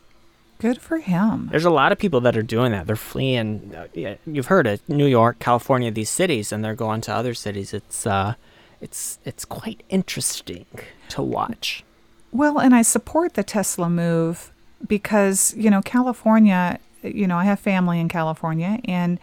[0.59, 1.49] Good for him.
[1.51, 2.87] There's a lot of people that are doing that.
[2.87, 3.75] They're fleeing.
[3.75, 7.75] Uh, you've heard it, New York, California, these cities, and they're going to other cities.
[7.75, 8.35] It's uh,
[8.83, 10.67] it's it's quite interesting
[11.11, 11.85] to watch.
[12.33, 14.51] Well, and I support the Tesla move
[14.87, 19.19] because, you know, California, you know, I have family in California and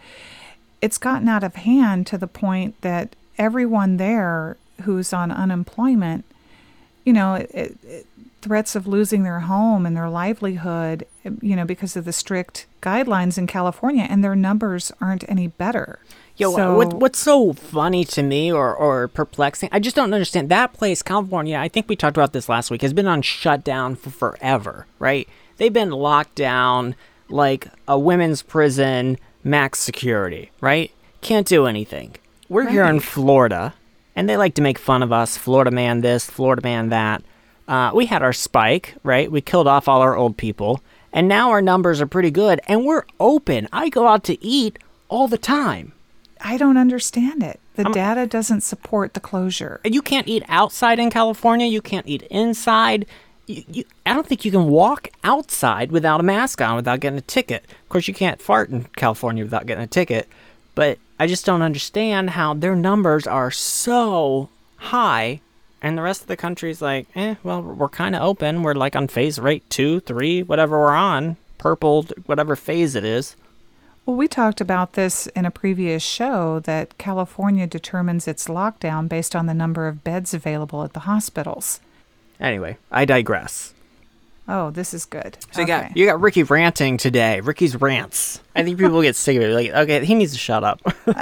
[0.80, 6.24] it's gotten out of hand to the point that everyone there who's on unemployment,
[7.04, 8.06] you know, it, it, it-
[8.42, 11.06] threats of losing their home and their livelihood,
[11.42, 15.98] you know, because of the strict guidelines in California, and their numbers aren't any better.
[16.36, 19.68] Yo, So- what, what's so funny to me or, or perplexing?
[19.72, 20.48] I just don't understand.
[20.48, 23.94] That place, California, I think we talked about this last week, has been on shutdown
[23.96, 25.28] for forever, right?
[25.58, 26.94] They've been locked down
[27.28, 30.90] like a women's prison, max security, right?
[31.20, 32.16] Can't do anything.
[32.48, 33.74] We're here in Florida,
[34.16, 37.22] and they like to make fun of us Florida man this, Florida man that.
[37.68, 39.30] Uh, we had our spike, right?
[39.30, 40.80] We killed off all our old people,
[41.12, 43.68] and now our numbers are pretty good, and we're open.
[43.72, 45.92] I go out to eat all the time.
[46.42, 47.60] I don't understand it.
[47.76, 49.80] The data doesn't support the closure.
[49.84, 51.66] You can't eat outside in California.
[51.66, 53.06] You can't eat inside.
[53.46, 57.18] you, you, I don't think you can walk outside without a mask on without getting
[57.18, 57.64] a ticket.
[57.64, 60.28] Of course, you can't fart in California without getting a ticket,
[60.74, 65.40] but I just don't understand how their numbers are so high,
[65.82, 68.62] and the rest of the country's like, eh, well, we're kind of open.
[68.62, 73.36] We're like on phase rate two, three, whatever we're on, purple, whatever phase it is.
[74.06, 79.36] Well, we talked about this in a previous show that California determines its lockdown based
[79.36, 81.80] on the number of beds available at the hospitals.
[82.40, 83.74] Anyway, I digress.
[84.48, 85.36] Oh, this is good.
[85.52, 87.40] So you got you got Ricky ranting today.
[87.40, 88.40] Ricky's rants.
[88.56, 89.54] I think people get sick of it.
[89.54, 90.80] Like, okay, he needs to shut up.
[91.06, 91.14] All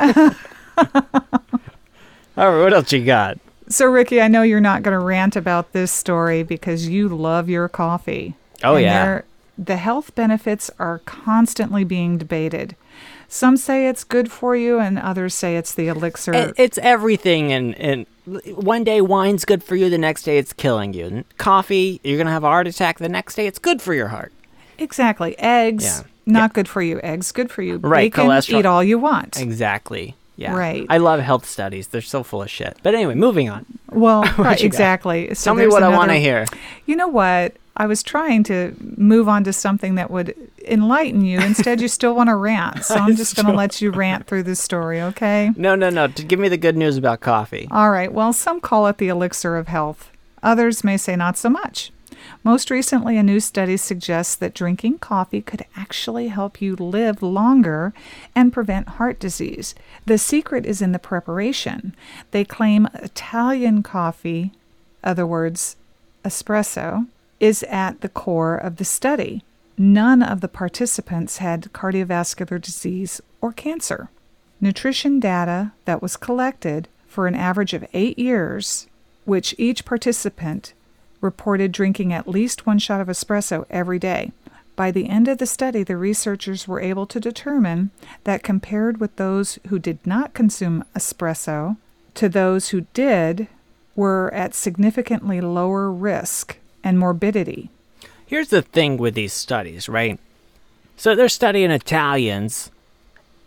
[2.53, 3.39] right, what else you got?
[3.69, 7.51] so, Ricky, I know you're not going to rant about this story because you love
[7.51, 8.35] your coffee.
[8.65, 9.05] Oh, And yeah.
[9.05, 9.25] there-
[9.59, 12.77] The health benefits are constantly being debated.
[13.27, 16.33] Some say it's good for you, and others say it's the elixir.
[16.33, 18.07] It- it's everything, and and
[18.55, 21.25] one day wine's good for you, the next day it's killing you.
[21.39, 22.99] Coffee, you're gonna have a heart attack.
[22.99, 24.33] The next day, it's good for your heart.
[24.79, 25.37] exactly.
[25.41, 26.03] Eggs, Yeah.
[26.25, 27.01] not good for you.
[27.03, 27.79] Eggs, good for you.
[27.79, 28.59] Right, Bacon, cholesterol.
[28.61, 29.41] eat all you want.
[29.41, 30.15] Exactly.
[30.39, 30.55] Yeah.
[30.55, 30.87] Right.
[30.89, 31.89] I love health studies.
[31.89, 32.79] They're so full of shit.
[32.85, 33.67] But anyway, moving on.
[33.91, 35.35] Well, right, exactly.
[35.35, 36.47] So Tell me what I want to hear.
[36.87, 37.57] You know what?
[37.77, 41.41] I was trying to move on to something that would enlighten you.
[41.41, 42.85] Instead, you still want to rant.
[42.85, 45.51] So I'm just going to let you rant through this story, okay?
[45.57, 46.07] No, no, no.
[46.07, 47.67] Give me the good news about coffee.
[47.73, 48.13] All right.
[48.13, 50.11] Well, some call it the elixir of health.
[50.43, 51.91] Others may say not so much.
[52.45, 57.93] Most recently, a new study suggests that drinking coffee could actually help you live longer
[58.35, 59.75] and prevent heart disease.
[60.07, 61.95] The secret is in the preparation.
[62.31, 64.53] They claim Italian coffee,
[65.03, 65.77] other words,
[66.25, 67.07] espresso,
[67.41, 69.43] is at the core of the study.
[69.77, 74.11] None of the participants had cardiovascular disease or cancer.
[74.61, 78.87] Nutrition data that was collected for an average of eight years,
[79.25, 80.73] which each participant
[81.21, 84.33] reported drinking at least one shot of espresso every day.
[84.77, 87.91] By the end of the study, the researchers were able to determine
[88.25, 91.77] that compared with those who did not consume espresso
[92.15, 93.49] to those who did,
[93.97, 97.71] were at significantly lower risk and morbidity.
[98.27, 100.19] Here's the thing with these studies, right?
[100.97, 102.71] So they're studying Italians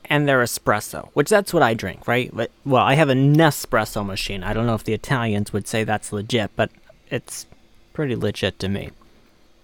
[0.06, 2.30] and their espresso, which that's what I drink, right?
[2.34, 4.44] But well, I have a Nespresso machine.
[4.44, 6.70] I don't know if the Italians would say that's legit, but
[7.10, 7.46] it's
[8.02, 8.90] pretty legit to me.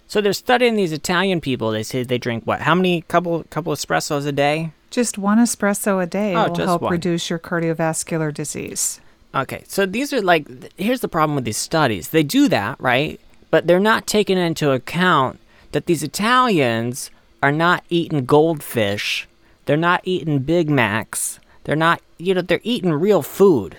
[0.06, 1.72] So they're studying these Italian people.
[1.72, 2.60] They say they drink what?
[2.60, 4.70] How many couple couple espressos a day?
[4.90, 6.92] Just one espresso a day Oh, will help one.
[6.92, 9.00] reduce your cardiovascular disease.
[9.34, 10.46] Okay, so these are like,
[10.78, 12.10] here's the problem with these studies.
[12.10, 13.20] They do that, right?
[13.50, 15.40] But they're not taking into account
[15.72, 17.10] that these Italians
[17.42, 19.26] are not eating goldfish.
[19.66, 21.40] They're not eating Big Macs.
[21.64, 23.76] They're not, you know, they're eating real food.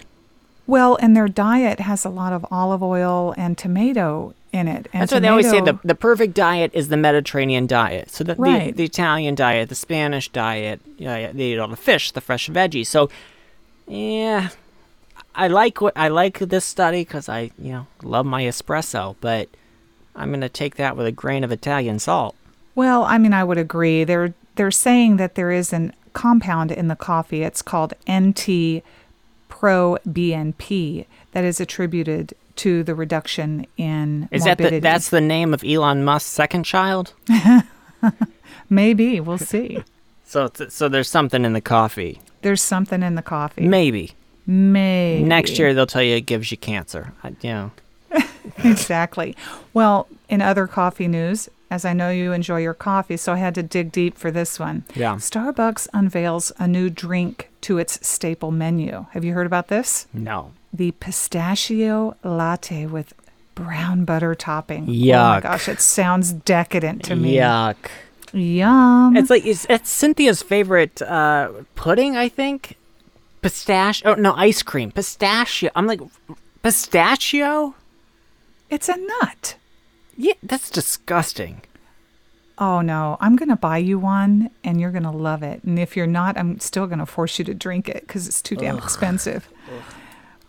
[0.67, 4.87] Well, and their diet has a lot of olive oil and tomato in it.
[4.93, 8.09] And That's why they always say the, the perfect diet is the Mediterranean diet.
[8.09, 8.75] So the, the, Right.
[8.75, 12.87] the Italian diet, the Spanish diet, yeah, they eat all the fish, the fresh veggies.
[12.87, 13.09] So,
[13.87, 14.49] yeah,
[15.35, 19.15] I like what I like this study because I, you know, love my espresso.
[19.21, 19.49] But
[20.15, 22.35] I'm gonna take that with a grain of Italian salt.
[22.75, 24.03] Well, I mean, I would agree.
[24.03, 27.43] They're they're saying that there is a compound in the coffee.
[27.43, 28.83] It's called NT
[29.47, 35.53] pro BNP that is attributed to the reduction in Is that the, that's the name
[35.53, 37.13] of Elon Musk's second child?
[38.69, 39.83] Maybe we'll see.
[40.25, 42.21] So so there's something in the coffee.
[42.43, 43.67] There's something in the coffee.
[43.67, 44.13] Maybe
[44.45, 47.13] Maybe next year they'll tell you it gives you cancer.
[47.23, 47.71] I, you know.
[48.63, 49.35] exactly.
[49.73, 53.55] Well, in other coffee news, as I know you enjoy your coffee, so I had
[53.55, 54.85] to dig deep for this one.
[54.95, 55.15] Yeah.
[55.15, 59.05] Starbucks unveils a new drink to its staple menu.
[59.11, 60.07] Have you heard about this?
[60.13, 60.51] No.
[60.71, 63.13] The pistachio latte with
[63.55, 64.83] brown butter topping.
[64.89, 67.35] Oh my gosh, it sounds decadent to me.
[67.35, 67.75] Yuck.
[68.33, 69.17] Yum.
[69.17, 72.77] It's like it's, it's Cynthia's favorite uh, pudding, I think.
[73.41, 74.11] Pistachio.
[74.11, 74.91] Oh no, ice cream.
[74.91, 75.71] Pistachio.
[75.75, 76.01] I'm like
[76.61, 77.75] pistachio.
[78.69, 79.55] it's a nut.
[80.15, 81.61] Yeah, that's disgusting.
[82.57, 85.63] Oh no, I'm going to buy you one and you're going to love it.
[85.63, 88.41] And if you're not, I'm still going to force you to drink it because it's
[88.41, 89.47] too damn expensive.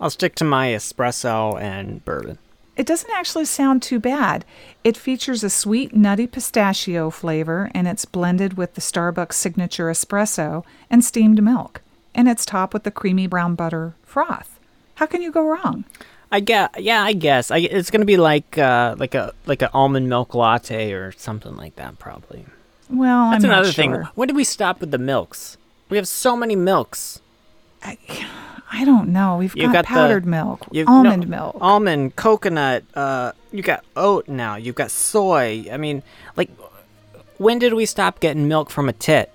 [0.00, 2.38] I'll stick to my espresso and bourbon.
[2.76, 4.44] It doesn't actually sound too bad.
[4.82, 10.64] It features a sweet, nutty pistachio flavor and it's blended with the Starbucks signature espresso
[10.88, 11.82] and steamed milk.
[12.14, 14.58] And it's topped with the creamy brown butter froth.
[14.94, 15.84] How can you go wrong?
[16.32, 16.70] I guess.
[16.78, 17.50] Yeah, I guess.
[17.50, 21.56] I, it's gonna be like uh, like a like an almond milk latte or something
[21.56, 22.46] like that, probably.
[22.88, 23.92] Well, That's I'm another not thing.
[24.14, 25.56] When did we stop with the milks?
[25.88, 27.20] We have so many milks.
[27.82, 27.98] I
[28.84, 29.36] don't know.
[29.36, 31.56] We've got, got the- powdered milk, You've- almond no, milk.
[31.60, 32.84] almond, coconut.
[32.94, 34.56] Uh, you got oat now.
[34.56, 35.66] You've got soy.
[35.72, 36.02] I mean,
[36.36, 36.50] like,
[37.38, 39.34] when did we stop getting milk from a tit?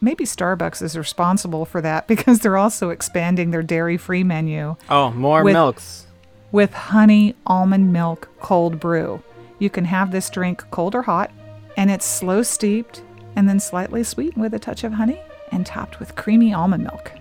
[0.00, 5.44] Maybe Starbucks is responsible for that because they're also expanding their dairy-free menu Oh, more
[5.44, 6.06] With- milks.
[6.50, 9.22] with honey almond milk cold brew.
[9.58, 11.30] You can have this drink cold or hot,
[11.76, 13.02] and it's slow steeped
[13.36, 15.20] and then slightly sweetened with a touch of honey
[15.52, 17.12] and topped with creamy almond milk.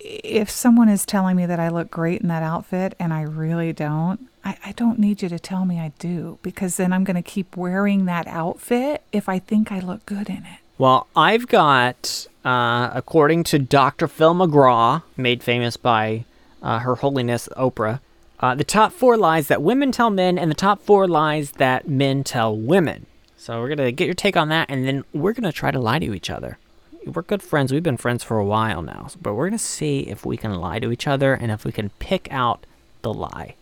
[0.00, 3.72] if someone is telling me that I look great in that outfit and I really
[3.72, 7.16] don't, I, I don't need you to tell me I do because then I'm going
[7.16, 10.58] to keep wearing that outfit if I think I look good in it.
[10.78, 14.06] Well, I've got, uh, according to Dr.
[14.06, 16.24] Phil McGraw, made famous by
[16.62, 18.00] uh, Her Holiness Oprah,
[18.40, 21.88] uh, the top four lies that women tell men and the top four lies that
[21.88, 23.06] men tell women.
[23.36, 25.98] So we're gonna get your take on that, and then we're gonna try to lie
[25.98, 26.58] to each other.
[27.04, 27.72] We're good friends.
[27.72, 30.78] We've been friends for a while now, but we're gonna see if we can lie
[30.78, 32.64] to each other and if we can pick out
[33.02, 33.54] the lie.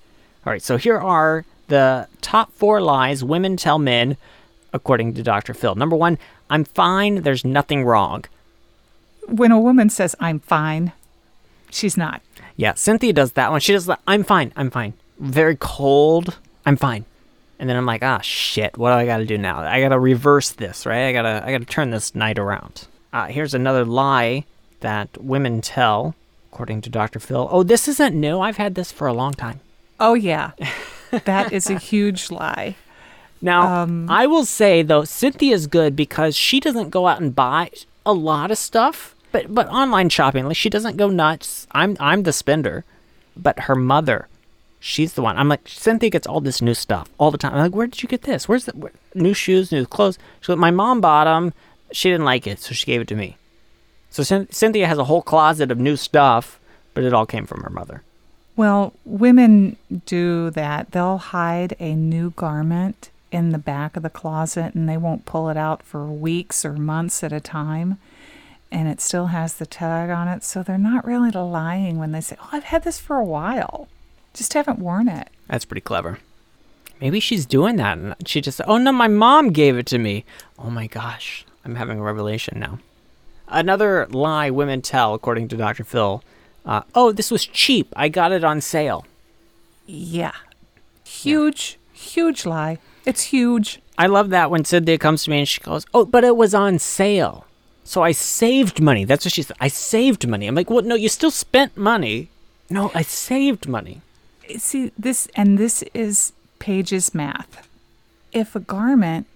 [0.47, 0.63] All right.
[0.63, 4.17] So here are the top four lies women tell men,
[4.73, 5.55] according to Dr.
[5.55, 5.75] Phil.
[5.75, 6.19] Number one,
[6.49, 7.23] I'm fine.
[7.23, 8.25] There's nothing wrong.
[9.27, 10.93] When a woman says I'm fine,
[11.71, 12.23] she's not.
[12.57, 13.61] Yeah, Cynthia does that one.
[13.61, 14.01] She does that.
[14.07, 14.53] I'm fine.
[14.55, 14.95] I'm fine.
[15.19, 16.39] Very cold.
[16.65, 17.05] I'm fine.
[17.59, 18.79] And then I'm like, ah, shit.
[18.79, 19.61] What do I got to do now?
[19.61, 21.09] I got to reverse this, right?
[21.09, 22.87] I gotta, I gotta turn this night around.
[23.13, 24.45] Uh, here's another lie
[24.81, 26.15] that women tell,
[26.53, 27.19] according to Dr.
[27.19, 27.49] Phil.
[27.51, 28.41] Oh, this isn't new.
[28.41, 29.61] I've had this for a long time.
[29.99, 30.53] Oh, yeah.
[31.25, 32.77] that is a huge lie.
[33.43, 37.71] Now, Um, I will say though, Cynthia's good because she doesn't go out and buy
[38.05, 41.67] a lot of stuff, but but online shopping, like she doesn't go nuts.
[41.73, 42.85] I'm I'm the spender,
[43.37, 44.29] but her mother,
[44.81, 45.37] she's the one.
[45.37, 47.53] I'm like Cynthia gets all this new stuff all the time.
[47.53, 48.49] I'm like, where did you get this?
[48.49, 50.19] Where's the where, new shoes, new clothes?
[50.41, 51.53] She's like, my mom bought them.
[51.93, 53.37] She didn't like it, so she gave it to me.
[54.11, 56.59] So Cyn- Cynthia has a whole closet of new stuff,
[56.95, 58.03] but it all came from her mother.
[58.57, 59.77] Well, women
[60.07, 60.93] do that.
[60.93, 65.51] They'll hide a new garment in the back of the closet and they won't pull
[65.51, 67.99] it out for weeks or months at a time.
[68.73, 70.43] And it still has the tag on it.
[70.43, 73.89] So they're not really lying when they say, Oh, I've had this for a while.
[74.33, 75.29] Just haven't worn it.
[75.49, 76.19] That's pretty clever.
[77.01, 80.25] Maybe she's doing that and she just, oh no, my mom gave it to me.
[80.59, 82.79] Oh my gosh, I'm having a revelation now.
[83.49, 85.85] Another lie women tell, according to Dr.
[85.85, 86.23] Phil.
[86.67, 87.93] Uh, oh, this was cheap.
[87.95, 89.07] I got it on sale.
[89.87, 90.33] Yeah.
[91.05, 92.79] Huge, huge lie.
[93.05, 93.81] It's huge.
[93.97, 96.55] I love that when Cynthia comes to me and she goes, oh, but it was
[96.55, 97.47] on sale.
[97.85, 99.05] So I saved money.
[99.05, 99.57] That's what she said.
[99.61, 100.49] I saved money.
[100.49, 102.31] I'm like, well, no, you still spent money.
[102.69, 104.03] No, I saved money.
[104.59, 107.69] See, this, and this is Paige's math.
[108.33, 109.27] If a garment,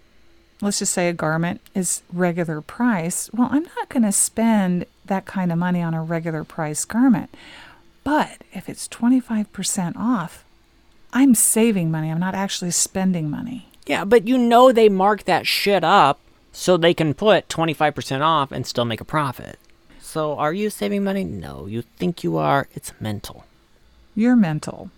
[0.61, 5.27] let's just say a garment is regular price, well, I'm not going to spend that
[5.27, 7.29] kind of money on a regular price garment.
[8.03, 10.45] But if it's 25% off,
[11.13, 12.11] I'm saving money.
[12.11, 13.69] I'm not actually spending money.
[13.87, 16.19] Yeah, but you know they mark that shit up
[16.53, 19.59] so they can put 25% off and still make a profit.
[20.01, 21.25] So are you saving money?
[21.25, 22.69] No, you think you are.
[22.75, 23.45] It's mental.
[24.17, 24.91] You're mental.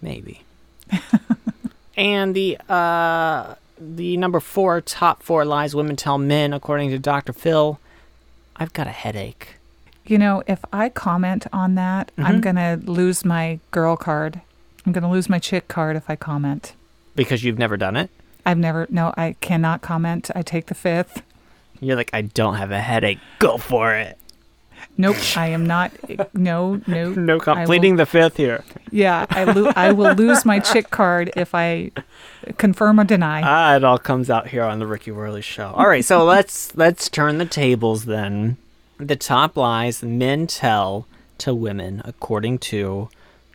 [0.00, 0.42] Maybe.
[1.96, 7.32] and the uh the number four top four lies women tell men, according to Dr.
[7.32, 7.78] Phil.
[8.56, 9.56] I've got a headache.
[10.04, 12.40] You know, if I comment on that, I'm mm-hmm.
[12.40, 14.40] going to lose my girl card.
[14.84, 16.74] I'm going to lose my chick card if I comment.
[17.14, 18.10] Because you've never done it?
[18.44, 20.30] I've never, no, I cannot comment.
[20.34, 21.22] I take the fifth.
[21.80, 23.18] You're like, I don't have a headache.
[23.38, 24.18] Go for it.
[24.98, 25.90] Nope, I am not.
[26.34, 27.10] No, no.
[27.14, 28.62] No, Completing will- the fifth here.
[28.90, 31.90] Yeah, I, lo- I will lose my chick card if I
[32.58, 33.42] confirm or deny.
[33.42, 35.72] Ah, it all comes out here on the Ricky Worley show.
[35.74, 38.56] All right, so let's let's turn the tables then.
[38.98, 41.06] The top lies men tell
[41.38, 43.08] to women, according to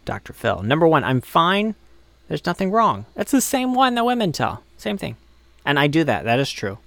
[0.06, 0.34] Dr.
[0.34, 0.62] Phil.
[0.64, 1.76] Number one, I'm fine.
[2.28, 3.06] There's nothing wrong.
[3.16, 4.64] That's the same one that women tell.
[4.78, 5.16] Same thing.
[5.66, 6.26] And I do that.
[6.26, 6.80] That is true.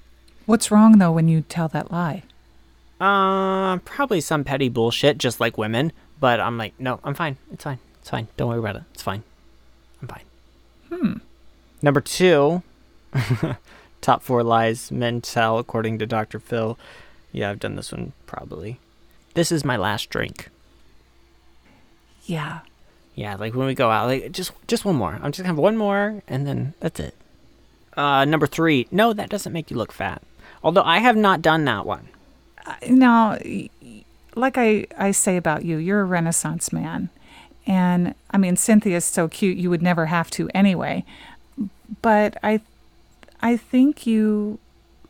[0.47, 2.25] What's wrong though when you tell that lie?
[3.01, 5.93] Uh, probably some petty bullshit, just like women.
[6.19, 7.39] But I'm like, no, I'm fine.
[7.53, 7.79] It's fine.
[8.01, 8.29] It's fine.
[8.37, 8.83] Don't worry about it.
[8.93, 9.23] It's fine.
[10.03, 10.25] I'm fine.
[10.91, 11.13] Hmm.
[11.83, 12.63] Number two,
[14.01, 16.39] top four lies men tell, according to Dr.
[16.39, 16.79] Phil.
[17.33, 18.79] Yeah, I've done this one probably.
[19.35, 20.49] This is my last drink.
[22.25, 22.61] Yeah.
[23.15, 25.19] Yeah, like when we go out, like just just one more.
[25.23, 27.15] I'm just gonna have one more, and then that's it.
[27.97, 30.23] Uh, number three, no, that doesn't make you look fat.
[30.63, 32.09] Although I have not done that one.
[32.89, 33.39] Now,
[34.35, 37.11] like I, I say about you, you're a Renaissance man.
[37.67, 41.05] And I mean, Cynthia's so cute, you would never have to anyway.
[42.03, 42.61] But I,
[43.41, 44.59] I think you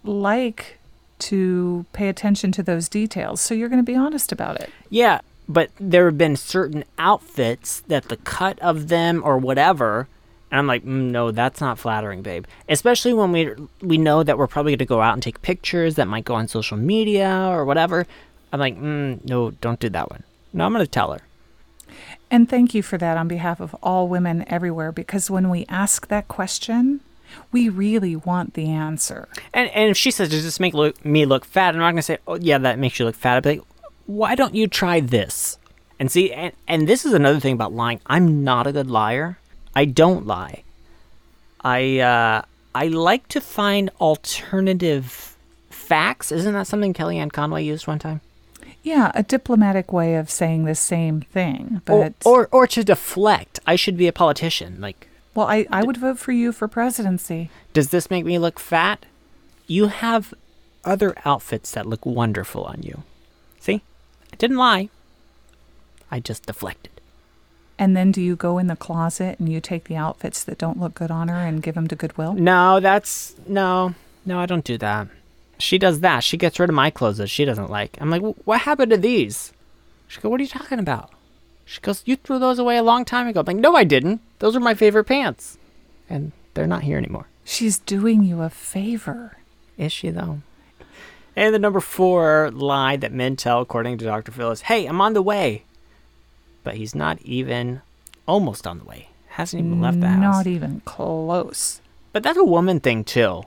[0.05, 0.79] like
[1.21, 3.41] to pay attention to those details.
[3.41, 4.71] So you're going to be honest about it.
[4.89, 10.09] Yeah, but there have been certain outfits that the cut of them or whatever,
[10.51, 12.45] and I'm like, mm, no, that's not flattering, babe.
[12.69, 15.95] Especially when we we know that we're probably going to go out and take pictures
[15.95, 18.07] that might go on social media or whatever.
[18.53, 20.25] I'm like, mm, no, don't do that one.
[20.53, 21.21] No, I'm going to tell her.
[22.31, 26.07] And thank you for that on behalf of all women everywhere, because when we ask
[26.09, 27.01] that question,
[27.51, 29.29] we really want the answer.
[29.53, 31.75] And and if she says, does this make look, me look fat?
[31.75, 33.37] I'm not going to say, oh yeah, that makes you look fat.
[33.37, 33.63] I'd be like,
[34.07, 35.59] why don't you try this?
[35.99, 38.01] And see, and, and this is another thing about lying.
[38.07, 39.39] I'm not a good liar.
[39.75, 40.63] I don't lie.
[41.63, 42.43] I uh,
[42.75, 45.37] I like to find alternative
[45.71, 46.33] facts.
[46.33, 48.21] Isn't that something Kellyanne Conway used one time?
[48.83, 51.83] Yeah, a diplomatic way of saying the same thing.
[51.85, 53.61] But Or, or or to deflect.
[53.67, 54.81] I should be a politician.
[54.81, 57.51] Like, well, I, I would vote for you for presidency.
[57.73, 59.05] does this make me look fat?
[59.67, 60.35] You have
[60.85, 63.03] other outfits that look wonderful on you.
[63.61, 63.83] See?
[64.33, 64.89] I didn't lie.
[66.11, 67.00] I just deflected.
[67.81, 70.79] And then do you go in the closet and you take the outfits that don't
[70.79, 72.35] look good on her and give them to Goodwill?
[72.35, 73.95] No, that's no,
[74.27, 74.39] no.
[74.39, 75.09] I don't do that.
[75.59, 76.23] She does that.
[76.23, 77.97] She gets rid of my clothes that she doesn't like.
[77.99, 79.55] I'm like, what happened to these?
[80.09, 81.11] She goes, what are you talking about?
[81.65, 83.41] She goes, you threw those away a long time ago.
[83.41, 84.21] I'm like, no, I didn't.
[84.41, 85.57] Those are my favorite pants,
[86.09, 87.29] and they're not here anymore.
[87.45, 89.39] She's doing you a favor.
[89.79, 90.41] Is she though?
[91.35, 94.33] And the number four lie that men tell, according to Dr.
[94.33, 95.65] Phil, is, "Hey, I'm on the way,"
[96.65, 97.83] but he's not even
[98.27, 99.09] almost on the way.
[99.29, 100.21] Hasn't even left the house.
[100.21, 101.81] Not even close.
[102.13, 103.43] But that's a woman thing too.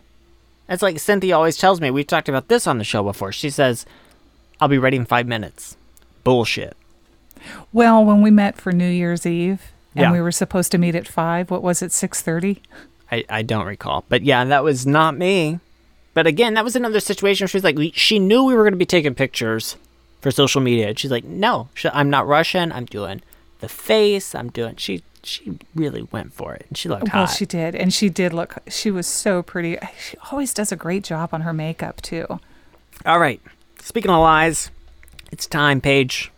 [0.69, 1.91] It's like Cynthia always tells me.
[1.91, 3.31] We've talked about this on the show before.
[3.33, 3.85] She says,
[4.61, 5.75] "I'll be ready in five minutes."
[6.23, 6.75] Bullshit.
[7.73, 10.11] Well, when we met for New Year's Eve and Yeah.
[10.13, 12.61] we were supposed to meet at five, what was it, six thirty?
[13.11, 15.59] I, I don't recall, but yeah, that was not me.
[16.13, 17.43] But again, that was another situation.
[17.43, 19.75] Where she was like, she knew we were going to be taking pictures
[20.23, 20.87] for social media.
[20.89, 22.71] And she's like, no, I'm not Russian.
[22.71, 23.21] I'm doing
[23.59, 24.33] the face.
[24.33, 24.77] I'm doing.
[24.77, 27.35] She she really went for it, and she looked Well, hot.
[27.35, 28.57] she did, and she did look.
[28.67, 29.77] She was so pretty.
[29.97, 32.25] She always does a great job on her makeup too.
[33.05, 33.39] All right.
[33.81, 34.69] Speaking of lies,
[35.31, 36.29] it's time, Paige.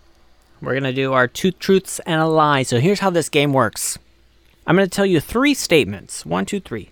[0.61, 2.61] We're going to do our two truths and a lie.
[2.63, 3.97] So here's how this game works
[4.67, 6.89] I'm going to tell you three statements one, two, three.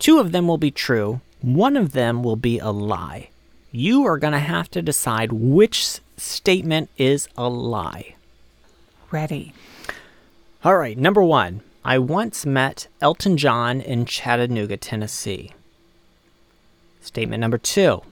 [0.00, 3.28] Two of them will be true, one of them will be a lie.
[3.70, 8.14] You are going to have to decide which statement is a lie.
[9.10, 9.52] Ready.
[10.64, 11.62] All right, number one.
[11.84, 15.52] I once met Elton John in Chattanooga, Tennessee.
[17.02, 18.02] Statement number two.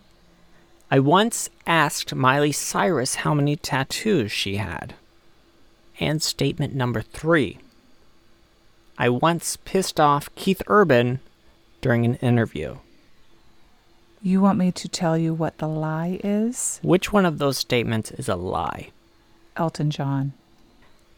[0.91, 4.95] I once asked Miley Cyrus how many tattoos she had.
[5.99, 7.59] And statement number three.
[8.99, 11.21] I once pissed off Keith Urban
[11.81, 12.77] during an interview.
[14.23, 16.79] You want me to tell you what the lie is?
[16.83, 18.91] Which one of those statements is a lie?
[19.57, 20.33] Elton John.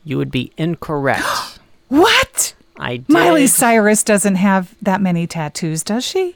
[0.05, 1.25] You would be incorrect.
[1.89, 2.55] What?
[2.79, 3.09] I did.
[3.11, 6.35] Miley Cyrus doesn't have that many tattoos, does she?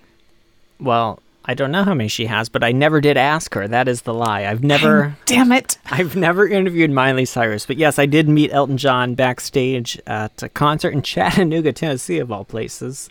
[0.79, 3.67] Well, I don't know how many she has, but I never did ask her.
[3.67, 4.45] That is the lie.
[4.45, 5.79] I've never Damn it.
[5.87, 10.51] I've never interviewed Miley Cyrus, but yes, I did meet Elton John backstage at a
[10.51, 13.09] concert in Chattanooga, Tennessee, of all places.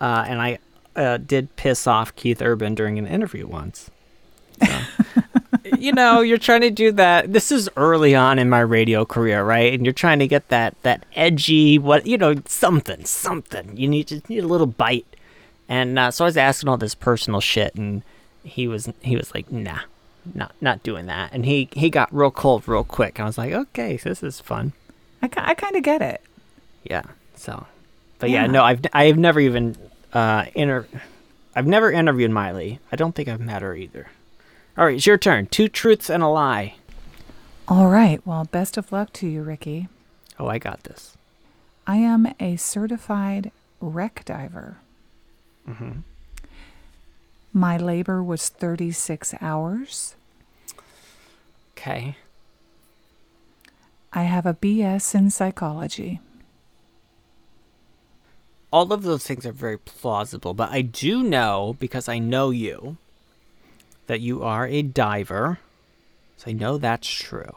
[0.00, 0.58] Uh, and I
[0.96, 3.90] uh, did piss off Keith Urban during an interview once.
[4.64, 4.78] So,
[5.78, 7.32] you know, you're trying to do that.
[7.32, 9.72] This is early on in my radio career, right?
[9.72, 13.76] And you're trying to get that that edgy, what you know, something, something.
[13.76, 15.06] You need to need a little bite.
[15.68, 18.02] And uh, so I was asking all this personal shit, and
[18.44, 19.80] he was he was like, nah,
[20.34, 21.30] not not doing that.
[21.32, 23.18] And he he got real cold real quick.
[23.18, 24.72] I was like, okay, this is fun.
[25.22, 26.20] I, ki- I kind of get it.
[26.84, 27.02] Yeah.
[27.34, 27.66] So,
[28.18, 28.50] but yeah, Yeah.
[28.50, 29.76] no, I've I've never even
[30.14, 30.86] uh inter,
[31.54, 32.80] I've never interviewed Miley.
[32.90, 34.08] I don't think I've met her either.
[34.76, 35.46] All right, it's your turn.
[35.46, 36.74] Two truths and a lie.
[37.68, 38.24] All right.
[38.26, 39.88] Well, best of luck to you, Ricky.
[40.38, 41.16] Oh, I got this.
[41.86, 44.78] I am a certified wreck diver.
[45.68, 46.00] Mm-hmm.
[47.52, 50.16] My labor was 36 hours.
[51.72, 52.16] Okay.
[54.12, 56.20] I have a BS in psychology.
[58.74, 62.96] All of those things are very plausible, but I do know because I know you
[64.08, 65.60] that you are a diver.
[66.36, 67.54] So I know that's true.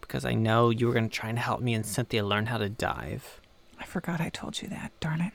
[0.00, 2.58] Because I know you were going to try and help me and Cynthia learn how
[2.58, 3.40] to dive.
[3.78, 4.90] I forgot I told you that.
[4.98, 5.34] Darn it.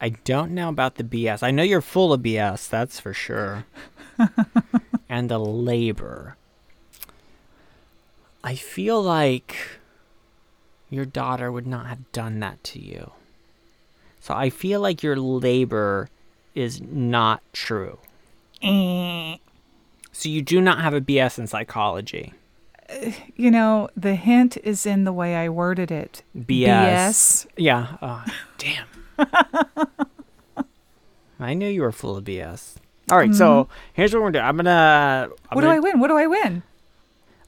[0.00, 1.42] I don't know about the BS.
[1.42, 3.64] I know you're full of BS, that's for sure.
[5.08, 6.36] and the labor.
[8.44, 9.56] I feel like
[10.90, 13.10] your daughter would not have done that to you.
[14.22, 16.08] So I feel like your labor
[16.54, 17.98] is not true.
[18.62, 22.32] So you do not have a BS in psychology.
[23.34, 26.22] You know, the hint is in the way I worded it.
[26.38, 27.48] BS.
[27.56, 27.96] Yeah.
[28.00, 28.24] Oh,
[28.58, 28.86] damn.
[31.40, 32.76] I knew you were full of BS.
[33.10, 34.40] All right, so here's what we're.
[34.40, 35.26] I'm gonna.
[35.28, 35.34] Do.
[35.50, 35.54] I'm Mm-hmm.
[35.56, 36.00] What do gonna- I win?
[36.00, 36.62] What do I win?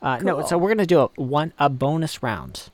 [0.02, 2.70] Uh, No, so we're gonna do a one a bonus round.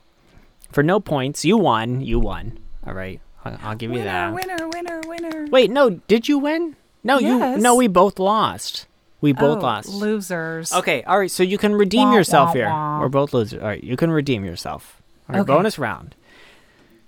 [0.71, 2.01] For no points, you won.
[2.01, 2.57] You won.
[2.87, 4.33] All right, I'll, I'll give you that.
[4.33, 5.47] winner, winner, winner.
[5.49, 6.75] Wait, no, did you win?
[7.03, 7.57] No, you.
[7.57, 8.85] No, we both lost.
[9.21, 9.89] We oh, both Oh, lost.
[9.89, 10.73] Losers.
[10.73, 11.29] Okay, all right.
[11.31, 12.67] So you can redeem Wah, yourself wah, here.
[12.69, 12.99] wah.
[13.01, 13.61] We're both losers.
[13.61, 15.01] All right, you can redeem yourself.
[15.29, 15.53] All right, Okay.
[15.53, 16.15] bonus round.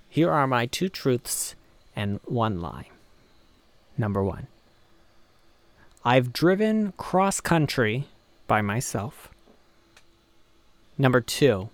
[0.10, 1.56] Here are my two truths
[1.96, 2.88] and one lie.
[3.98, 4.48] Number one.
[6.06, 8.08] I've driven cross country
[8.48, 9.30] by myself.
[10.98, 11.70] Number two.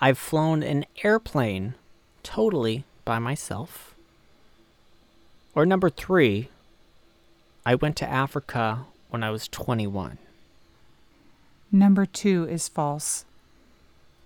[0.00, 1.74] I've flown an airplane
[2.22, 3.94] totally by myself.
[5.54, 6.48] Or number three.
[7.64, 10.18] I went to Africa when I was 21.
[11.70, 13.24] Number two is false.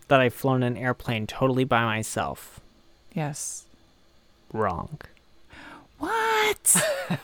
[0.08, 2.60] that I've flown an airplane totally by myself.
[3.12, 3.64] Yes.
[4.52, 4.98] Wrong.
[5.98, 6.76] What?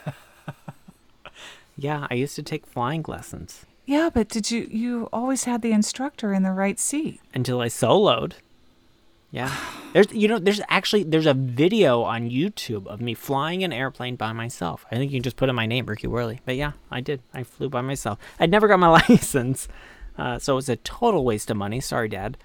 [1.74, 4.68] Yeah, I used to take flying lessons yeah, but did you?
[4.70, 7.20] You always had the instructor in the right seat.
[7.34, 8.34] until I soloed.
[9.32, 9.52] Yeah.
[9.92, 14.14] There's you know, there's actually there's a video on YouTube of me flying an airplane
[14.16, 14.86] by myself.
[14.92, 16.40] I think you can just put in my name, Ricky Worley.
[16.44, 17.20] But yeah, I did.
[17.34, 18.18] I flew by myself.
[18.38, 19.68] I never got my license.
[20.16, 21.80] Uh, so it was a total waste of money.
[21.80, 22.36] Sorry, Dad.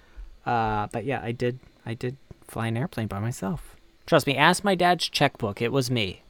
[0.45, 2.17] Uh, but yeah, I did I did
[2.47, 3.75] fly an airplane by myself.
[4.05, 5.61] Trust me, ask my dad's checkbook.
[5.61, 6.23] It was me.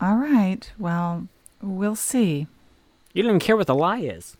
[0.00, 0.70] All right.
[0.78, 1.28] Well,
[1.62, 2.46] we'll see.
[3.14, 4.36] You don't even care what the lie is.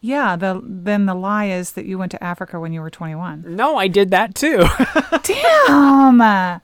[0.00, 0.36] Yeah.
[0.36, 3.44] The then the lie is that you went to Africa when you were 21.
[3.56, 4.64] No, I did that too.
[5.22, 6.60] Damn.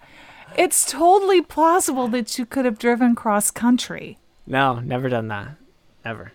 [0.57, 4.19] It's totally plausible that you could have driven cross country.
[4.47, 5.57] no, never done that.
[6.05, 6.33] Never.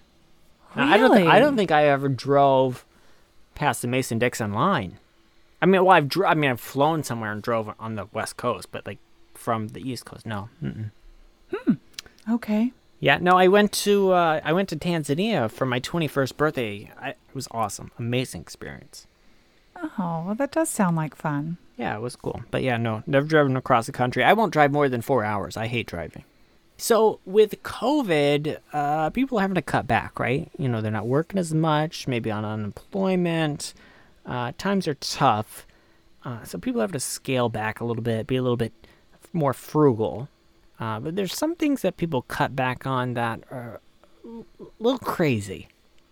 [0.76, 1.16] No, I don't.
[1.16, 2.86] Th- I don't think I ever drove
[3.56, 4.98] past the Mason Dixon line.
[5.62, 6.08] I mean, well, I've.
[6.10, 9.00] Dr- I mean, I've flown somewhere and drove on the West Coast, but like
[9.34, 10.50] from the East Coast, no.
[10.64, 10.92] Mm-mm.
[11.54, 11.74] Hmm.
[12.30, 12.72] Okay.
[13.00, 13.32] Yeah, no.
[13.38, 14.12] I went to.
[14.12, 16.92] Uh, I went to Tanzania for my twenty-first birthday.
[17.00, 19.08] I, it was awesome, amazing experience.
[19.76, 21.58] Oh, well, that does sound like fun.
[21.78, 22.42] Yeah, it was cool.
[22.52, 24.24] But yeah, no, never driven across the country.
[24.24, 25.56] I won't drive more than four hours.
[25.56, 26.26] I hate driving.
[26.76, 30.50] So with COVID, uh, people are having to cut back, right?
[30.58, 33.74] You know, they're not working as much, maybe on unemployment.
[34.26, 35.66] Uh, times are tough.
[36.26, 38.74] Uh, so people have to scale back a little bit, be a little bit
[39.32, 40.28] more frugal.
[40.80, 43.82] Uh, but there's some things that people cut back on that are
[44.26, 44.44] a
[44.80, 45.68] little crazy.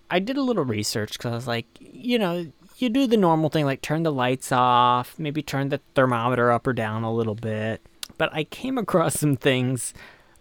[0.09, 3.49] I did a little research because I was like, you know, you do the normal
[3.49, 7.35] thing like turn the lights off, maybe turn the thermometer up or down a little
[7.35, 7.81] bit.
[8.17, 9.93] But I came across some things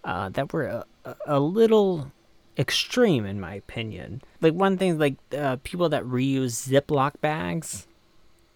[0.04, 0.66] uh, that were
[1.04, 2.10] a, a- little
[2.58, 4.22] extreme, in my opinion.
[4.40, 7.86] Like one thing, like uh, people that reuse Ziploc bags.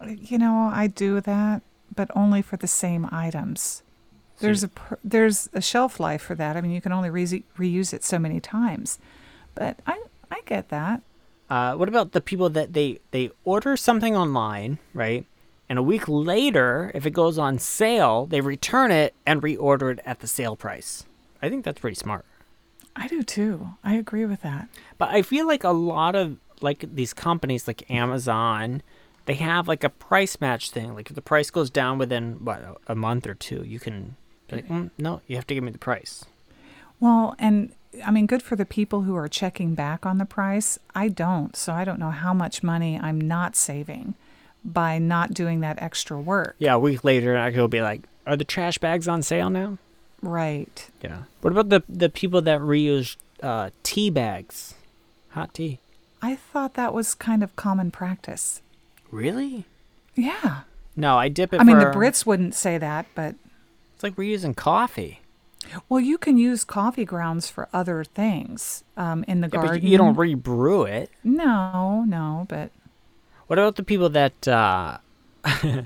[0.07, 1.62] You know, I do that,
[1.95, 3.83] but only for the same items.
[4.41, 4.70] There's a
[5.05, 6.57] there's a shelf life for that.
[6.57, 8.99] I mean, you can only re- reuse it so many times.
[9.55, 11.03] But I I get that.
[11.49, 15.26] Uh, what about the people that they they order something online, right?
[15.68, 20.01] And a week later, if it goes on sale, they return it and reorder it
[20.05, 21.05] at the sale price.
[21.41, 22.24] I think that's pretty smart.
[22.97, 23.70] I do too.
[23.84, 24.68] I agree with that.
[24.99, 28.82] But I feel like a lot of like these companies like Amazon,
[29.26, 30.95] they have like a price match thing.
[30.95, 34.16] Like if the price goes down within what a month or two, you can
[34.53, 36.24] like, mm, no, you have to give me the price.
[36.98, 37.72] Well, and
[38.05, 40.78] I mean, good for the people who are checking back on the price.
[40.94, 44.14] I don't, so I don't know how much money I'm not saving
[44.64, 46.55] by not doing that extra work.
[46.59, 49.78] Yeah, a week later, I could be like, are the trash bags on sale now?
[50.22, 50.90] Right.
[51.03, 51.22] Yeah.
[51.40, 54.74] What about the the people that reuse uh, tea bags,
[55.30, 55.78] hot tea?
[56.20, 58.61] I thought that was kind of common practice.
[59.11, 59.64] Really?
[60.14, 60.61] Yeah.
[60.94, 61.61] No, I dip it.
[61.61, 63.34] I mean, the Brits wouldn't say that, but
[64.01, 65.20] It's like we're using coffee.
[65.90, 69.74] well, you can use coffee grounds for other things um, in the Yeah, garden.
[69.74, 71.11] but you don't rebrew it.
[71.22, 72.70] No, no, but
[73.46, 74.96] What about the people that uh,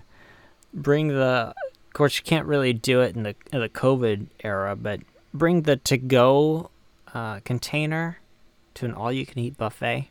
[0.72, 1.54] bring the?
[1.88, 5.00] Of course, you can't really do it in the in the COVID era, but
[5.32, 6.70] bring the to go
[7.14, 8.18] uh, container
[8.74, 10.08] to an all you can eat buffet.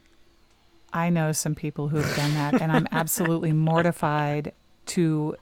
[0.92, 4.52] I know some people who have done that, and I'm absolutely mortified
[4.88, 5.38] to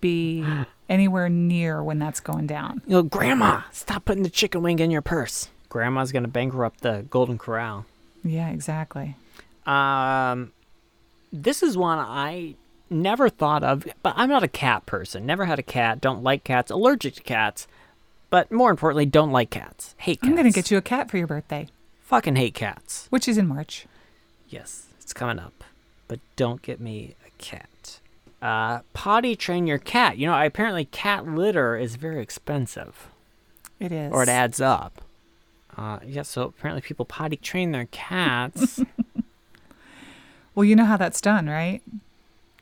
[0.00, 0.44] be
[0.88, 2.82] anywhere near when that's going down.
[2.86, 5.48] You know, Grandma, stop putting the chicken wing in your purse.
[5.68, 7.84] Grandma's gonna bankrupt the Golden Corral.
[8.22, 9.16] Yeah, exactly.
[9.66, 10.52] Um,
[11.32, 12.54] this is one I
[12.90, 15.26] never thought of, but I'm not a cat person.
[15.26, 16.00] Never had a cat.
[16.00, 16.70] Don't like cats.
[16.70, 17.66] Allergic to cats.
[18.30, 19.94] But more importantly, don't like cats.
[19.98, 20.28] Hate cats.
[20.28, 21.68] I'm going to get you a cat for your birthday,
[22.02, 23.06] Fucking hate cats.
[23.10, 23.86] which is in March.
[24.48, 25.64] Yes, it's coming up.
[26.08, 27.68] But don't get me a cat.
[28.44, 30.18] Uh, potty train your cat.
[30.18, 33.08] You know, apparently cat litter is very expensive,
[33.80, 34.12] It is.
[34.12, 35.00] or it adds up.
[35.76, 38.80] Uh, yeah, so apparently people potty train their cats.
[40.54, 41.82] Well, you know how that's done, right?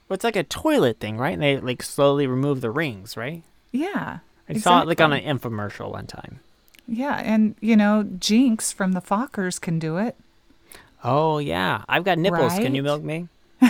[0.09, 1.35] well, it's like a toilet thing, right?
[1.35, 3.43] And they like slowly remove the rings, right?
[3.71, 4.21] Yeah.
[4.49, 6.41] I saw it like on an infomercial one time.
[6.89, 10.17] Yeah, and you know, Jinx from the Fockers can do it.
[11.05, 12.55] Oh yeah, I've got nipples.
[12.55, 13.29] Can you milk me?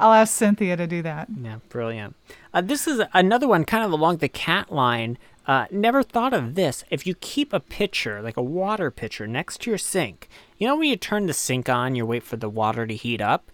[0.00, 1.28] I'll ask Cynthia to do that.
[1.40, 2.16] Yeah, brilliant.
[2.54, 5.18] Uh, this is another one, kind of along the cat line.
[5.46, 6.84] Uh, never thought of this.
[6.90, 10.28] If you keep a pitcher, like a water pitcher, next to your sink,
[10.58, 13.20] you know when you turn the sink on, you wait for the water to heat
[13.20, 13.50] up.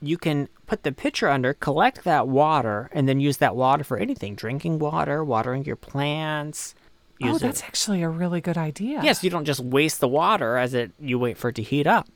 [0.00, 3.96] You can put the pitcher under, collect that water, and then use that water for
[3.96, 6.74] anything: drinking water, watering your plants.
[7.22, 7.66] oh, that's it.
[7.66, 9.00] actually a really good idea.
[9.02, 11.86] Yes, you don't just waste the water as it you wait for it to heat
[11.86, 12.08] up.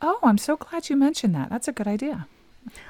[0.00, 1.50] Oh, I'm so glad you mentioned that.
[1.50, 2.28] That's a good idea.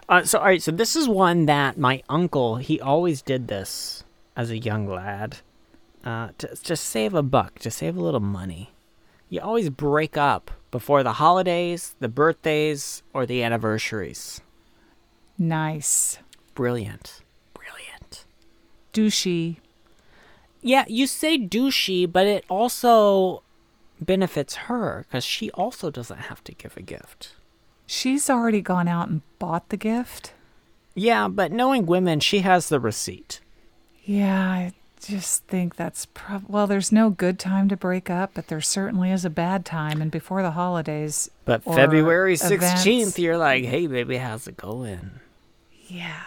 [0.08, 4.04] Uh, so all right, so this is one that my uncle he always did this
[4.36, 5.38] as a young lad,
[6.04, 8.70] uh, to just save a buck, to save a little money.
[9.28, 14.40] You always break up before the holidays, the birthdays, or the anniversaries.
[15.36, 16.18] Nice.
[16.54, 17.20] Brilliant,
[17.54, 18.24] brilliant.
[18.92, 19.58] Douchey.
[20.60, 23.42] Yeah, you say douchey, but it also
[24.00, 27.36] benefits her because she also doesn't have to give a gift.
[27.90, 30.34] She's already gone out and bought the gift.
[30.94, 33.40] Yeah, but knowing women, she has the receipt.
[34.04, 38.48] Yeah, I just think that's prob well, there's no good time to break up, but
[38.48, 41.30] there certainly is a bad time and before the holidays.
[41.46, 45.20] But February 16th, you're like, hey, baby, how's it going?
[45.86, 46.20] Yeah.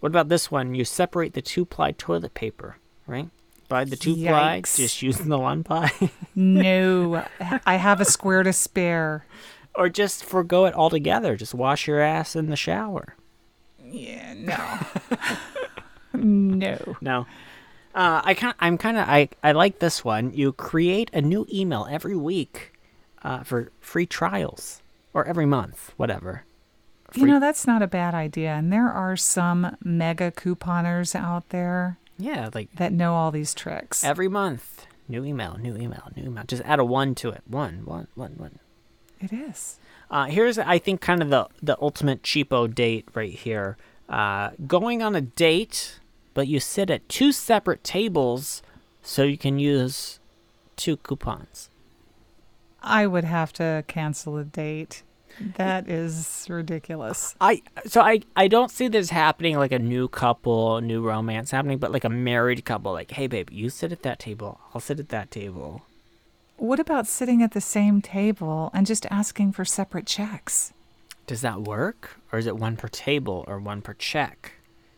[0.00, 0.74] What about this one?
[0.74, 3.28] You separate the two ply toilet paper, right?
[3.68, 5.92] Buy the two ply, just using the one ply.
[6.34, 7.24] No,
[7.64, 9.24] I have a square to spare.
[9.76, 11.36] Or just forego it altogether.
[11.36, 13.14] Just wash your ass in the shower.
[13.84, 14.78] Yeah, no.
[16.12, 16.96] no.
[17.00, 17.26] No.
[17.94, 20.32] Uh, I kind I'm kind of I, I like this one.
[20.34, 22.72] You create a new email every week
[23.22, 24.82] uh, for free trials
[25.14, 26.44] or every month, whatever.
[27.14, 28.50] You know, that's not a bad idea.
[28.50, 34.04] And there are some mega couponers out there Yeah, like that know all these tricks.
[34.04, 36.44] every month, new email, new email, new email.
[36.46, 37.42] Just add a one to it.
[37.46, 38.58] One, one, one, one.
[39.20, 39.78] It is.
[40.10, 43.76] Uh, here's, I think, kind of the the ultimate cheapo date right here.
[44.08, 45.98] Uh, going on a date,
[46.34, 48.62] but you sit at two separate tables,
[49.02, 50.20] so you can use
[50.76, 51.70] two coupons.
[52.82, 55.02] I would have to cancel a date.
[55.56, 57.34] That is ridiculous.
[57.40, 61.78] I so I I don't see this happening like a new couple, new romance happening,
[61.78, 62.92] but like a married couple.
[62.92, 64.60] Like, hey, babe, you sit at that table.
[64.72, 65.82] I'll sit at that table.
[66.58, 70.72] What about sitting at the same table and just asking for separate checks?
[71.26, 74.52] Does that work, or is it one per table or one per check?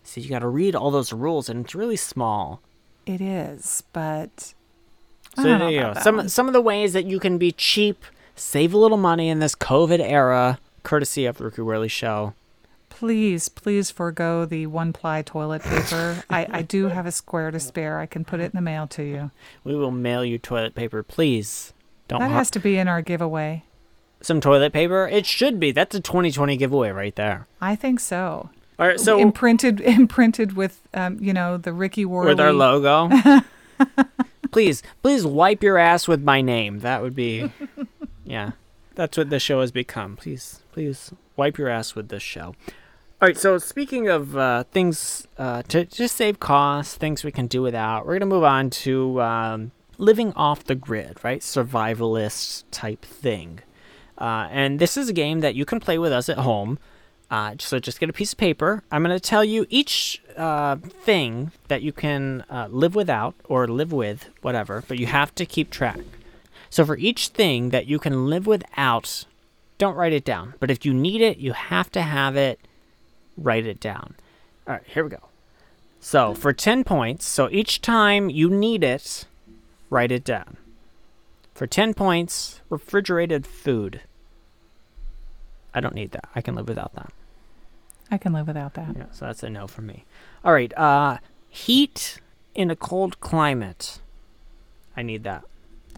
[0.05, 2.63] See, you got to read all those rules, and it's really small.
[3.07, 4.55] It is, but
[5.37, 6.01] I So don't know there you go.
[6.01, 6.29] Some one.
[6.29, 8.05] some of the ways that you can be cheap,
[8.37, 12.35] save a little money in this COVID era, courtesy of the Ricky Worley Show.
[12.99, 16.25] Please, please forego the one ply toilet paper.
[16.29, 18.01] I, I do have a square to spare.
[18.01, 19.31] I can put it in the mail to you.
[19.63, 21.73] We will mail you toilet paper, please.
[22.09, 23.63] Don't That har- has to be in our giveaway.
[24.21, 25.07] some toilet paper.
[25.07, 25.71] It should be.
[25.71, 27.47] That's a 2020 giveaway right there.
[27.61, 28.51] I think so.
[28.81, 32.31] All right, so imprinted imprinted with um, you know, the Ricky Worley.
[32.31, 33.11] with our logo.
[34.51, 36.81] please, please wipe your ass with my name.
[36.81, 37.53] That would be,
[38.25, 38.53] yeah,
[38.97, 40.17] that's what the show has become.
[40.17, 42.57] Please, please wipe your ass with this show.
[43.21, 47.49] All right, so speaking of uh, things uh, to just save costs, things we can
[47.49, 51.41] do without, we're gonna move on to um, living off the grid, right?
[51.41, 53.59] Survivalist type thing.
[54.19, 56.79] Uh, and this is a game that you can play with us at home.
[57.29, 58.85] Uh, so just get a piece of paper.
[58.93, 63.67] I'm going to tell you each uh, thing that you can uh, live without or
[63.67, 65.99] live with, whatever, but you have to keep track.
[66.71, 69.25] So for each thing that you can live without,
[69.77, 70.55] don't write it down.
[70.61, 72.61] But if you need it, you have to have it,
[73.39, 74.15] write it down.
[74.67, 75.29] All right, here we go.
[76.01, 79.27] So for 10 points, so each time you need it,
[79.91, 80.57] write it down.
[81.55, 84.03] For 10 points, refrigerated food.
[85.75, 86.29] I don't need that.
[86.35, 87.13] I can live without that.
[88.11, 88.97] I can live without that.
[88.97, 90.05] Yeah, so that's a no for me.
[90.45, 91.19] All right, uh,
[91.49, 92.21] heat
[92.55, 93.99] in a cold climate.
[94.97, 95.45] I need that.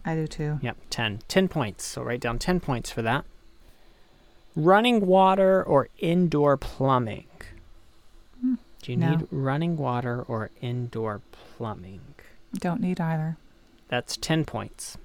[0.03, 0.59] I do too.
[0.61, 1.19] Yep, 10.
[1.27, 1.85] 10 points.
[1.85, 3.25] So write down 10 points for that.
[4.55, 7.25] Running water or indoor plumbing?
[8.81, 9.11] Do you no.
[9.11, 12.01] need running water or indoor plumbing?
[12.53, 13.37] Don't need either.
[13.87, 14.97] That's 10 points.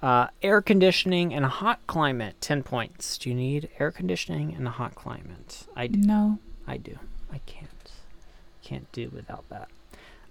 [0.00, 3.18] Uh, air conditioning and a hot climate, 10 points.
[3.18, 5.66] Do you need air conditioning and a hot climate?
[5.74, 5.98] I do.
[5.98, 6.38] No.
[6.66, 6.98] I do.
[7.32, 7.68] I can't.
[8.62, 9.68] Can't do without that.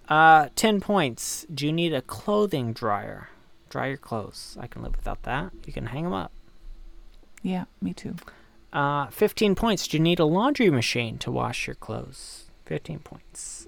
[0.08, 1.46] Uh, 10 points.
[1.54, 3.30] Do you need a clothing dryer?
[3.70, 4.58] Dry your clothes.
[4.60, 5.52] I can live without that.
[5.66, 6.32] You can hang them up.
[7.44, 8.16] Yeah, me too.
[8.74, 9.88] Uh, 15 points.
[9.88, 12.46] Do you need a laundry machine to wash your clothes?
[12.66, 13.68] 15 points.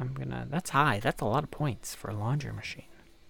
[0.00, 0.46] I'm gonna.
[0.48, 1.00] That's high.
[1.00, 2.84] That's a lot of points for a laundry machine.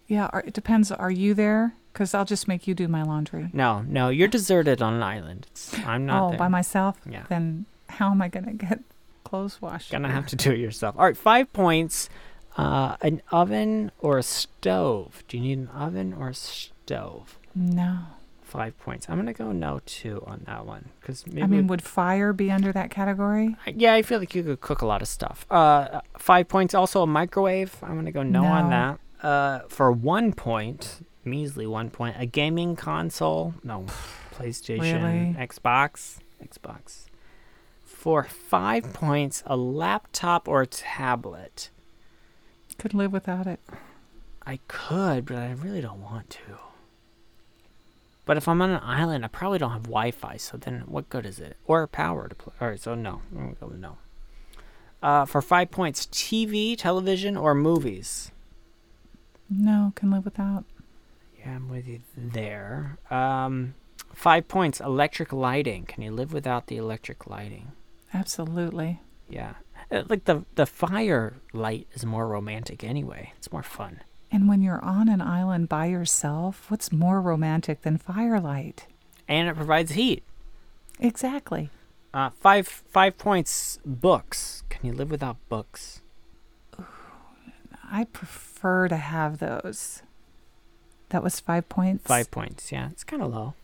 [0.06, 0.90] Yeah, it depends.
[0.90, 1.74] Are you there?
[1.92, 3.50] Because I'll just make you do my laundry.
[3.52, 5.46] No, no, you're deserted on an island.
[5.50, 6.38] It's, I'm not oh, there.
[6.38, 6.96] by myself?
[7.08, 7.24] Yeah.
[7.28, 8.80] Then how am I going to get
[9.24, 9.90] clothes washed?
[9.90, 10.96] Gonna have to do it yourself.
[10.96, 12.08] All right, five points.
[12.56, 15.22] Uh, an oven or a stove?
[15.28, 17.38] Do you need an oven or a stove?
[17.54, 17.98] No.
[18.48, 19.06] Five points.
[19.10, 21.42] I'm gonna go no two on that one because maybe.
[21.42, 23.56] I mean, would fire be under that category?
[23.66, 25.44] yeah, I feel like you could cook a lot of stuff.
[25.50, 26.74] Uh, five points.
[26.74, 27.76] Also a microwave.
[27.82, 29.00] I'm gonna go no, on that.
[29.22, 32.16] Uh, for one point, measly one point.
[32.18, 33.52] A gaming console?
[33.62, 33.84] No.
[34.34, 35.46] PlayStation, Really?
[35.46, 37.06] Xbox, Xbox.
[37.84, 41.70] For five points, a laptop or a tablet.
[42.78, 43.60] Could live without it.
[44.46, 46.67] I could, but I really don't want to.
[48.28, 50.36] But if I'm on an island, I probably don't have Wi-Fi.
[50.36, 51.56] So then, what good is it?
[51.64, 52.52] Or power to play?
[52.60, 53.96] All right, so no, I'm go no.
[55.02, 58.30] Uh, for five points, TV, television, or movies.
[59.48, 60.66] No, can live without.
[61.38, 62.98] Yeah, I'm with you there.
[63.10, 63.72] Um,
[64.12, 65.86] five points, electric lighting.
[65.86, 67.72] Can you live without the electric lighting?
[68.12, 69.00] Absolutely.
[69.30, 69.54] Yeah,
[69.90, 73.32] Uh, like the the fire light is more romantic anyway.
[73.38, 74.00] It's more fun.
[74.30, 78.86] And when you're on an island by yourself, what's more romantic than firelight?
[79.28, 80.24] and it provides heat.
[80.98, 81.70] Exactly.
[82.12, 83.78] Uh, five five points.
[83.84, 84.64] Books.
[84.70, 86.00] Can you live without books?
[87.90, 90.02] I prefer to have those.
[91.10, 92.06] That was five points.
[92.06, 92.72] Five points.
[92.72, 93.54] Yeah, it's kind of low.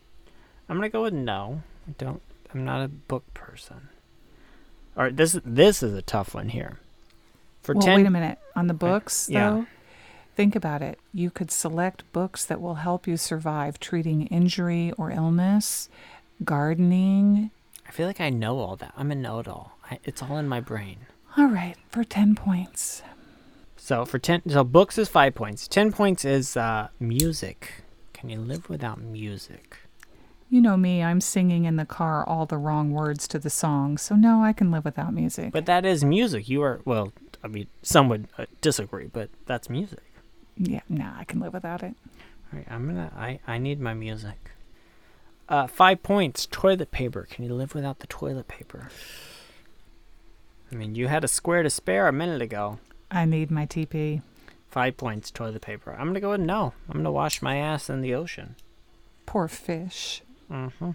[0.69, 1.63] I'm gonna go with no.
[1.89, 2.23] I don't.
[2.53, 3.89] I'm not a book person.
[4.97, 6.79] All right, this this is a tough one here.
[7.63, 7.97] For well, ten.
[7.97, 8.39] wait a minute.
[8.55, 9.51] On the books, yeah.
[9.51, 9.67] though,
[10.35, 10.99] think about it.
[11.13, 15.89] You could select books that will help you survive treating injury or illness,
[16.45, 17.51] gardening.
[17.87, 18.95] I feel like I know all that.
[18.97, 19.79] I'm a know-it-all.
[20.05, 20.99] It's all in my brain.
[21.37, 23.03] All right, for 10 points.
[23.85, 25.69] So for ten, so books is five points.
[25.69, 27.85] Ten points is uh, music.
[28.15, 29.77] Can you live without music?
[30.49, 33.99] You know me, I'm singing in the car all the wrong words to the song,
[33.99, 35.53] so no, I can live without music.
[35.53, 36.49] But that is music.
[36.49, 37.13] You are well.
[37.43, 40.03] I mean, some would uh, disagree, but that's music.
[40.57, 41.95] Yeah, no, I can live without it.
[42.53, 43.11] All right, I'm gonna.
[43.17, 44.51] I I need my music.
[45.49, 46.47] Uh, five points.
[46.51, 47.27] Toilet paper.
[47.31, 48.89] Can you live without the toilet paper?
[50.73, 52.79] I mean, you had a square to spare a minute ago.
[53.11, 54.23] I need my TP.
[54.71, 55.31] Five points.
[55.31, 55.93] Toilet paper.
[55.93, 56.73] I'm gonna go with no.
[56.89, 58.57] I'm gonna wash my ass in the ocean.
[59.27, 60.23] Poor fish.
[60.51, 60.91] Mm-hmm.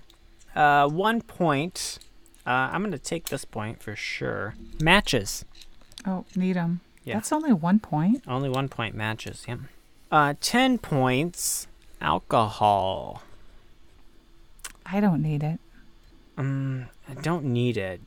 [0.58, 2.00] Uh, one point.
[2.46, 4.56] Uh, I'm gonna take this point for sure.
[4.82, 5.46] Matches.
[6.06, 6.82] Oh, need 'em.
[7.04, 7.16] Yeah.
[7.16, 8.24] That's only one point.
[8.28, 9.46] Only one point matches.
[9.48, 9.60] Yep.
[10.12, 11.68] Uh, ten points.
[12.02, 13.24] Alcohol.
[14.86, 15.60] I don't need it.
[16.38, 18.02] Um, I don't need it.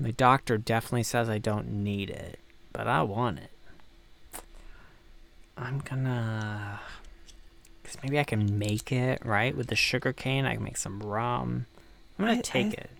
[0.00, 2.40] My doctor definitely says I don't need it,
[2.72, 3.50] but I want it.
[5.56, 6.80] I'm gonna.
[7.82, 9.54] Because maybe I can make it, right?
[9.56, 11.66] With the sugar cane, I can make some rum.
[12.18, 12.90] I'm gonna I- take I- it.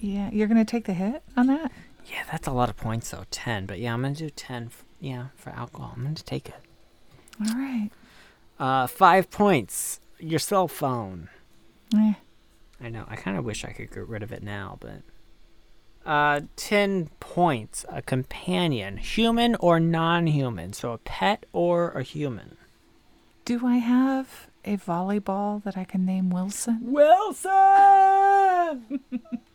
[0.00, 1.70] Yeah, you're to take the hit on that?
[2.06, 3.24] Yeah, that's a lot of points though.
[3.30, 3.66] 10.
[3.66, 4.66] But yeah, I'm gonna do 10.
[4.66, 5.92] f- yeah, for alcohol.
[5.96, 6.54] I'm gonna take it.
[7.40, 7.90] All right.
[8.58, 10.00] Uh, five points.
[10.18, 11.28] Your cell phone.
[11.96, 12.14] Eh.
[12.80, 13.04] I know.
[13.08, 15.02] I kind of wish I could get rid of it now, but.
[16.04, 17.84] Uh, 10 points.
[17.88, 18.96] A companion.
[18.98, 20.72] Human or non human.
[20.72, 22.56] So a pet or a human.
[23.44, 26.78] Do I have a volleyball that I can name Wilson?
[26.82, 27.50] Wilson!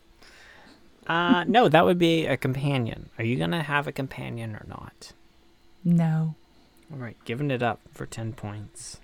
[1.08, 3.08] uh, no, that would be a companion.
[3.18, 5.12] Are you going to have a companion or not?
[5.84, 6.34] No.
[6.92, 8.98] All right, giving it up for 10 points.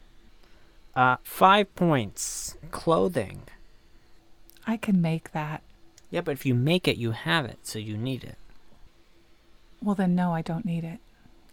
[0.95, 2.57] Uh, five points.
[2.71, 3.43] Clothing.
[4.67, 5.63] I can make that.
[6.11, 8.37] Yeah, but if you make it, you have it, so you need it.
[9.83, 10.99] Well, then, no, I don't need it.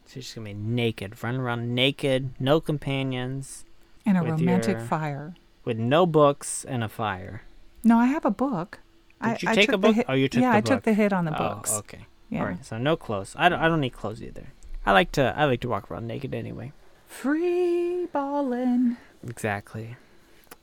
[0.06, 3.66] So you're just gonna be naked, run around naked, no companions,
[4.06, 5.36] And a romantic your- fire.
[5.66, 7.44] with no books and a fire.
[7.84, 8.80] No, I have a book.
[9.22, 9.96] I, Did you I take a book?
[9.96, 10.52] hit- Oh, you took the book?
[10.52, 11.72] yeah, I took the hit on the oh, books.
[11.80, 12.06] okay.
[12.30, 12.40] Yeah.
[12.42, 13.36] All right, so no clothes.
[13.38, 13.60] I don't.
[13.60, 14.48] I don't need clothes either.
[14.86, 15.34] I like to.
[15.38, 16.72] I like to walk around naked anyway.
[17.08, 18.98] Free ballin'.
[19.28, 19.98] Exactly.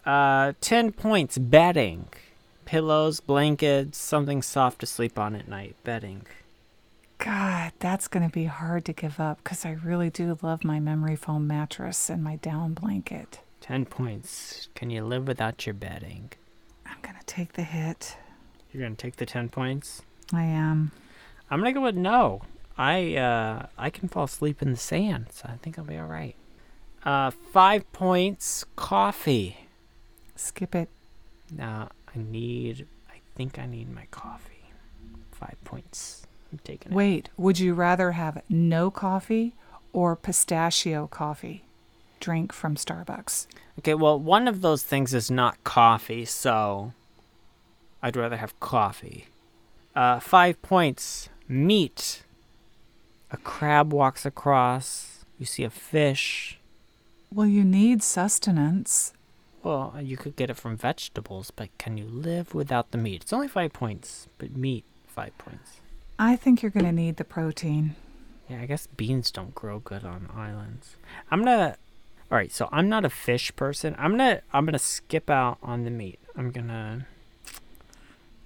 [0.07, 1.37] Uh, ten points.
[1.39, 2.09] Bedding,
[2.65, 5.77] pillows, blankets, something soft to sleep on at night.
[5.85, 6.27] Bedding.
[7.19, 10.79] God, that's going to be hard to give up because I really do love my
[10.81, 13.41] memory foam mattress and my down blanket.
[13.61, 14.69] Ten points.
[14.75, 16.31] Can you live without your bedding?
[16.87, 18.17] I'm going to take the hit.
[18.79, 20.03] You're gonna take the ten points.
[20.33, 20.93] I am.
[21.51, 22.43] I'm gonna go with no.
[22.77, 26.07] I uh I can fall asleep in the sand, so I think I'll be all
[26.07, 26.37] right.
[27.05, 28.65] Uh, five points.
[28.77, 29.67] Coffee.
[30.37, 30.89] Skip it.
[31.51, 32.87] Now I need.
[33.11, 34.71] I think I need my coffee.
[35.33, 36.25] Five points.
[36.53, 36.95] I'm taking it.
[36.95, 39.57] Wait, would you rather have no coffee
[39.93, 41.65] or pistachio coffee?
[42.21, 43.49] Drink from Starbucks.
[43.81, 43.95] Okay.
[43.95, 46.93] Well, one of those things is not coffee, so
[48.03, 49.27] I'd rather have coffee.
[49.95, 51.29] Uh, five points.
[51.49, 52.23] Meat.
[53.31, 55.25] A crab walks across.
[55.39, 56.59] You see a fish.
[57.33, 59.13] Well, you need sustenance.
[59.63, 63.23] Well, you could get it from vegetables, but can you live without the meat?
[63.23, 65.81] It's only five points, but meat, five points.
[66.19, 67.97] I think you're going to need the protein.
[68.49, 70.97] Yeah, I guess beans don't grow good on islands.
[71.31, 71.77] I'm gonna.
[72.31, 73.95] All right, so I'm not a fish person.
[73.99, 74.41] I'm gonna.
[74.53, 76.19] I'm gonna skip out on the meat.
[76.35, 77.07] I'm gonna.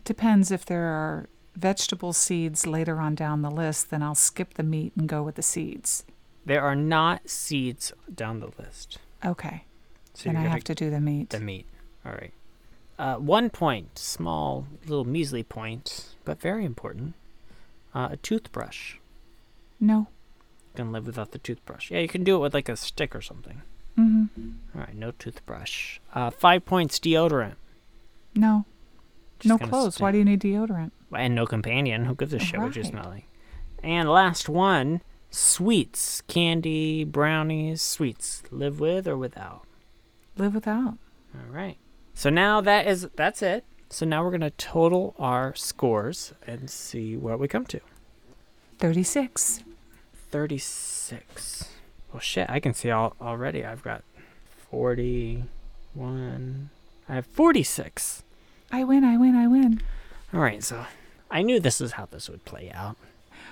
[0.05, 4.63] Depends if there are vegetable seeds later on down the list, then I'll skip the
[4.63, 6.05] meat and go with the seeds.
[6.45, 9.65] There are not seeds down the list, Okay.
[10.15, 11.31] so then I have to do the meat.
[11.31, 11.67] the meat.
[12.05, 12.33] All right.
[12.99, 17.15] Uh, one point, small, little measly point, but very important.
[17.95, 18.97] Uh, a toothbrush.
[19.81, 20.09] no.
[20.75, 21.91] You can live without the toothbrush.
[21.91, 23.61] Yeah, you can do it with like a stick or something.
[23.99, 24.51] Mm-hmm.
[24.75, 25.99] All right, no toothbrush.
[26.15, 27.57] Uh, five points deodorant.
[28.35, 28.65] No.
[29.45, 30.01] No clothes.
[30.01, 30.93] Why do you need deodorant?
[31.17, 32.05] And no companion.
[32.07, 32.91] Who gives a shit what you Right.
[32.91, 33.27] smell like?
[33.83, 38.43] And last one, sweets, candy, brownies, sweets.
[38.51, 39.67] Live with or without.
[40.37, 40.99] Live without.
[41.35, 41.77] All right.
[42.15, 43.65] So now that is that's it.
[43.91, 47.81] So now we're gonna total our scores and see what we come to.
[48.79, 49.63] 36.
[50.31, 51.69] Thirty-six.
[52.13, 53.65] Well, shit, I can see all already.
[53.65, 54.03] I've got
[54.71, 56.71] forty-one.
[57.09, 58.23] I have forty-six.
[58.73, 59.83] I win, I win, I win.
[60.33, 60.87] All right, so
[61.31, 62.97] I knew this is how this would play out.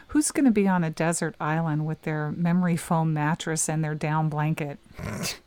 [0.08, 3.94] Who's going to be on a desert island with their memory foam mattress and their
[3.94, 4.78] down blanket?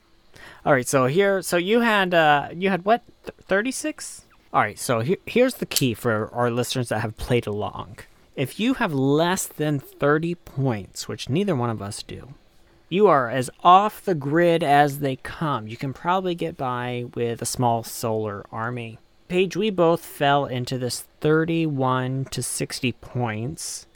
[0.65, 3.01] All right, so here, so you had, uh, you had what,
[3.41, 4.26] thirty-six?
[4.53, 7.97] All right, so here, here's the key for our listeners that have played along.
[8.36, 12.36] If you have less than thirty points, which neither one of us do,
[12.89, 15.67] you are as off the grid as they come.
[15.67, 18.99] You can probably get by with a small solar army.
[19.34, 23.88] Paige, we both fell into this 31 to 60 points.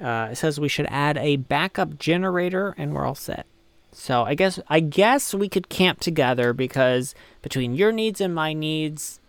[0.00, 3.44] Uh, it says we should add a backup generator, and we're all set.
[3.92, 8.54] So I guess I guess we could camp together because between your needs and my
[8.54, 9.20] needs,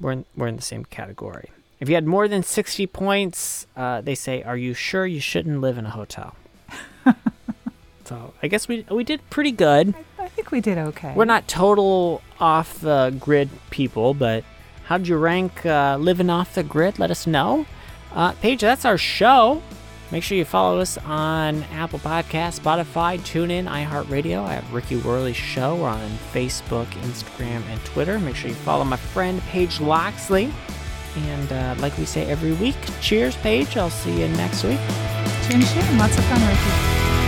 [0.00, 1.48] we're in, we're in the same category.
[1.78, 5.60] If you had more than 60 points, uh, they say, "Are you sure you shouldn't
[5.60, 6.34] live in a hotel?"
[8.04, 9.94] so I guess we we did pretty good.
[10.18, 11.12] I think we did okay.
[11.14, 14.42] We're not total off the grid people, but
[14.84, 16.98] how'd you rank uh, living off the grid?
[16.98, 17.66] Let us know.
[18.12, 19.62] Uh, Paige, that's our show.
[20.10, 24.44] Make sure you follow us on Apple Podcasts, Spotify, TuneIn, iHeartRadio.
[24.44, 25.76] I have Ricky Worley's show.
[25.76, 28.20] We're on Facebook, Instagram, and Twitter.
[28.20, 30.52] Make sure you follow my friend Paige Loxley.
[31.16, 33.76] And uh, like we say every week, cheers, Paige.
[33.76, 34.78] I'll see you next week.
[35.48, 35.98] Cheers, chin.
[35.98, 37.23] Lots of fun, Ricky.